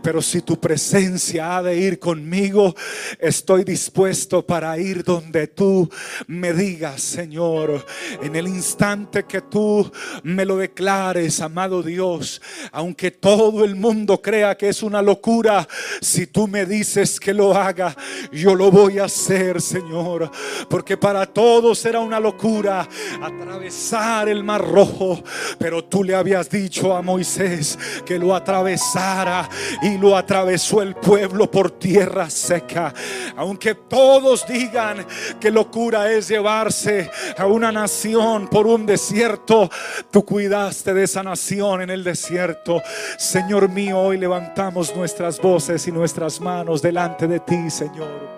Pero 0.03 0.23
si 0.23 0.38
tu 0.43 0.61
presencia 0.61 1.57
ha 1.57 1.63
de 1.63 1.77
ir 1.77 1.99
conmigo, 1.99 2.75
estoy 3.19 3.65
dispuesto 3.65 4.45
para 4.45 4.79
ir 4.79 5.05
donde 5.05 5.47
tú 5.47 5.91
me 6.27 6.53
digas, 6.53 7.03
Señor, 7.03 7.85
en 8.23 8.37
el 8.37 8.49
instante 8.49 9.25
que 9.25 9.41
tú 9.41 9.91
me 10.23 10.45
lo 10.45 10.57
declares, 10.57 11.41
amado 11.41 11.83
Dios, 11.83 12.41
aunque 12.73 13.11
todo 13.11 13.65
el 13.65 13.77
mundo 13.77 14.21
crea 14.21 14.57
que 14.57 14.69
es 14.69 14.83
una 14.83 15.03
locura, 15.03 15.67
si 16.01 16.27
tú 16.27 16.49
me 16.49 16.67
dices 16.67 17.19
que 17.21 17.35
lo 17.35 17.55
haga, 17.55 17.97
yo 18.33 18.55
lo 18.55 18.71
voy 18.71 18.99
a 18.99 19.05
hacer, 19.05 19.61
Señor, 19.61 20.31
porque 20.69 20.97
para 20.97 21.27
todos 21.27 21.85
era 21.85 22.01
una 22.01 22.21
locura 22.21 22.89
atravesar 23.23 24.29
el 24.29 24.45
mar 24.45 24.67
rojo, 24.67 25.23
pero 25.59 25.85
tú 25.85 26.05
le 26.05 26.15
habías 26.15 26.51
dicho 26.51 26.95
a 26.95 27.03
Moisés 27.03 27.79
que 28.05 28.19
lo 28.19 28.35
atravesara 28.35 29.49
y 29.83 29.99
lo 29.99 30.17
atravesó 30.29 30.83
el 30.83 30.95
pueblo 30.95 31.51
por 31.51 31.71
tierra 31.71 32.29
seca. 32.29 32.93
Aunque 33.35 33.75
todos 33.75 34.47
digan 34.47 35.07
que 35.41 35.51
locura 35.51 36.13
es 36.13 36.29
llevarse 36.29 37.11
a 37.39 37.47
una 37.47 37.73
nación 37.73 38.47
por 38.47 38.67
un 38.67 38.85
desierto, 38.85 39.71
tú 40.11 40.27
cuidaste 40.27 40.93
de 40.93 41.05
esa 41.05 41.23
nación 41.23 41.81
en 41.81 41.89
el 41.89 42.05
desierto. 42.05 42.83
Señor 43.17 43.71
mío, 43.71 43.99
hoy 43.99 44.19
levantamos 44.19 44.95
nuestras 44.95 45.41
voces 45.41 45.89
y 45.89 45.93
nuestras 45.93 46.43
manos 46.43 46.83
delante 46.83 47.27
de 47.27 47.41
ti, 47.41 47.71
Señor. 47.71 48.38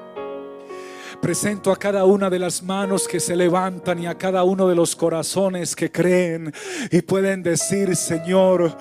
Presento 1.20 1.70
a 1.70 1.76
cada 1.76 2.06
una 2.06 2.30
de 2.30 2.38
las 2.38 2.62
manos 2.62 3.06
que 3.06 3.20
se 3.20 3.37
levantan 3.37 3.98
y 3.98 4.06
a 4.06 4.16
cada 4.16 4.42
uno 4.42 4.66
de 4.66 4.74
los 4.74 4.96
corazones 4.96 5.76
que 5.76 5.92
creen 5.92 6.52
y 6.90 7.02
pueden 7.02 7.42
decir, 7.42 7.94
Señor, 7.94 8.76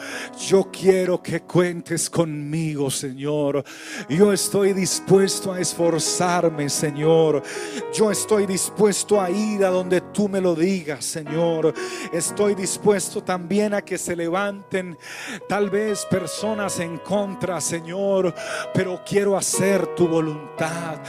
yo 0.48 0.70
quiero 0.72 1.22
que 1.22 1.42
cuentes 1.42 2.10
conmigo, 2.10 2.90
Señor. 2.90 3.64
Yo 4.08 4.32
estoy 4.32 4.72
dispuesto 4.72 5.52
a 5.52 5.60
esforzarme, 5.60 6.70
Señor. 6.70 7.44
Yo 7.94 8.10
estoy 8.10 8.46
dispuesto 8.46 9.20
a 9.20 9.30
ir 9.30 9.66
a 9.66 9.70
donde 9.70 10.00
tú 10.00 10.30
me 10.30 10.40
lo 10.40 10.56
digas, 10.56 11.04
Señor. 11.04 11.74
Estoy 12.14 12.56
dispuesto 12.56 13.22
también 13.22 13.74
a 13.74 13.82
que 13.82 13.98
se 13.98 14.16
levanten 14.16 14.98
tal 15.50 15.70
vez 15.70 16.06
personas 16.06 16.80
en 16.80 17.00
contra, 17.00 17.60
Señor, 17.60 18.34
pero 18.74 19.02
quiero 19.06 19.36
hacer 19.36 19.88
tu 19.96 20.08
voluntad. 20.08 21.00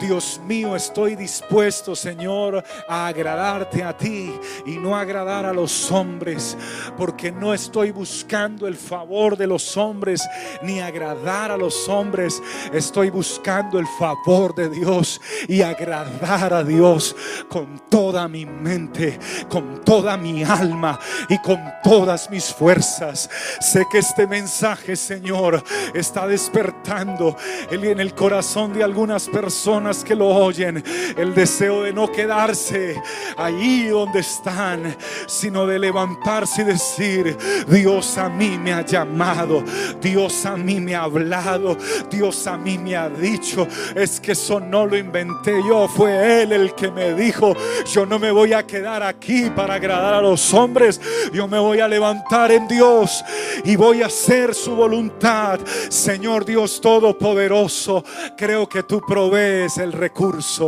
Dios 0.00 0.40
mío, 0.46 0.74
estoy 0.80 1.14
dispuesto, 1.14 1.94
Señor, 1.94 2.64
a 2.88 3.06
agradarte 3.06 3.84
a 3.84 3.94
ti 3.94 4.32
y 4.64 4.78
no 4.78 4.96
agradar 4.96 5.44
a 5.44 5.52
los 5.52 5.92
hombres, 5.92 6.56
porque 6.96 7.30
no 7.30 7.52
estoy 7.52 7.90
buscando 7.90 8.66
el 8.66 8.76
favor 8.76 9.36
de 9.36 9.46
los 9.46 9.76
hombres 9.76 10.26
ni 10.62 10.80
agradar 10.80 11.50
a 11.50 11.56
los 11.58 11.86
hombres. 11.88 12.42
Estoy 12.72 13.10
buscando 13.10 13.78
el 13.78 13.86
favor 13.98 14.54
de 14.54 14.70
Dios 14.70 15.20
y 15.46 15.60
agradar 15.60 16.54
a 16.54 16.64
Dios 16.64 17.14
con 17.48 17.82
toda 17.90 18.26
mi 18.26 18.46
mente, 18.46 19.18
con 19.50 19.84
toda 19.84 20.16
mi 20.16 20.42
alma 20.44 20.98
y 21.28 21.38
con 21.38 21.60
todas 21.84 22.30
mis 22.30 22.46
fuerzas. 22.46 23.28
Sé 23.60 23.84
que 23.90 23.98
este 23.98 24.26
mensaje, 24.26 24.96
Señor, 24.96 25.62
está 25.92 26.26
despertando 26.26 27.36
en 27.70 28.00
el 28.00 28.14
corazón 28.14 28.72
de 28.72 28.82
algunas 28.82 29.28
personas 29.28 30.02
que 30.02 30.14
lo 30.14 30.28
oyen 30.28 30.69
el 31.16 31.34
deseo 31.34 31.82
de 31.82 31.92
no 31.92 32.10
quedarse 32.10 33.00
ahí 33.36 33.88
donde 33.88 34.20
están, 34.20 34.96
sino 35.26 35.66
de 35.66 35.78
levantarse 35.78 36.62
y 36.62 36.64
decir, 36.64 37.36
Dios 37.68 38.18
a 38.18 38.28
mí 38.28 38.58
me 38.58 38.72
ha 38.72 38.84
llamado, 38.84 39.62
Dios 40.00 40.44
a 40.46 40.56
mí 40.56 40.80
me 40.80 40.94
ha 40.94 41.02
hablado, 41.02 41.76
Dios 42.10 42.46
a 42.46 42.56
mí 42.56 42.78
me 42.78 42.96
ha 42.96 43.08
dicho, 43.08 43.66
es 43.94 44.20
que 44.20 44.32
eso 44.32 44.60
no 44.60 44.86
lo 44.86 44.96
inventé 44.96 45.60
yo, 45.66 45.88
fue 45.88 46.42
Él 46.42 46.52
el 46.52 46.74
que 46.74 46.90
me 46.90 47.14
dijo, 47.14 47.56
yo 47.92 48.06
no 48.06 48.18
me 48.18 48.30
voy 48.30 48.52
a 48.52 48.66
quedar 48.66 49.02
aquí 49.02 49.50
para 49.50 49.74
agradar 49.74 50.14
a 50.14 50.22
los 50.22 50.52
hombres, 50.54 51.00
yo 51.32 51.48
me 51.48 51.58
voy 51.58 51.80
a 51.80 51.88
levantar 51.88 52.52
en 52.52 52.66
Dios 52.68 53.24
y 53.64 53.76
voy 53.76 54.02
a 54.02 54.06
hacer 54.06 54.54
su 54.54 54.74
voluntad. 54.74 55.60
Señor 55.88 56.44
Dios 56.44 56.80
Todopoderoso, 56.80 58.04
creo 58.36 58.68
que 58.68 58.82
tú 58.82 59.00
provees 59.06 59.78
el 59.78 59.92
recurso 59.92 60.59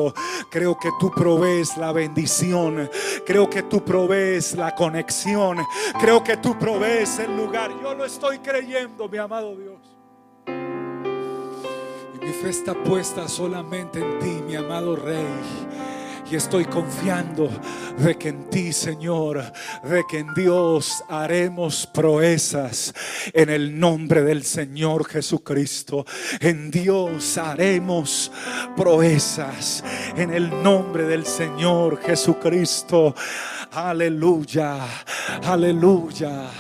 Creo 0.50 0.78
que 0.78 0.90
tú 0.98 1.10
provees 1.10 1.76
la 1.76 1.92
bendición. 1.92 2.88
Creo 3.26 3.48
que 3.48 3.62
tú 3.62 3.84
provees 3.84 4.54
la 4.54 4.74
conexión. 4.74 5.58
Creo 6.00 6.22
que 6.22 6.36
tú 6.36 6.58
provees 6.58 7.18
el 7.18 7.36
lugar. 7.36 7.70
Yo 7.82 7.94
lo 7.94 8.04
estoy 8.04 8.38
creyendo, 8.38 9.08
mi 9.08 9.18
amado 9.18 9.54
Dios. 9.56 9.80
Y 12.14 12.24
mi 12.24 12.32
fe 12.32 12.50
está 12.50 12.74
puesta 12.74 13.28
solamente 13.28 14.00
en 14.00 14.18
ti, 14.18 14.42
mi 14.46 14.56
amado 14.56 14.96
Rey. 14.96 15.26
Y 16.30 16.36
estoy 16.36 16.64
confiando 16.64 17.50
de 17.98 18.16
que 18.16 18.28
en 18.30 18.48
ti, 18.48 18.72
Señor, 18.72 19.42
de 19.82 20.04
que 20.08 20.20
en 20.20 20.32
Dios 20.34 21.04
haremos 21.08 21.86
proezas 21.86 22.94
en 23.34 23.50
el 23.50 23.78
nombre 23.78 24.22
del 24.22 24.42
Señor 24.42 25.06
Jesucristo. 25.06 26.06
En 26.40 26.70
Dios 26.70 27.36
haremos 27.36 28.32
proezas 28.76 29.84
en 30.16 30.32
el 30.32 30.62
nombre 30.62 31.04
del 31.04 31.26
Señor 31.26 32.00
Jesucristo. 32.00 33.14
Aleluya, 33.72 34.78
aleluya. 35.44 36.50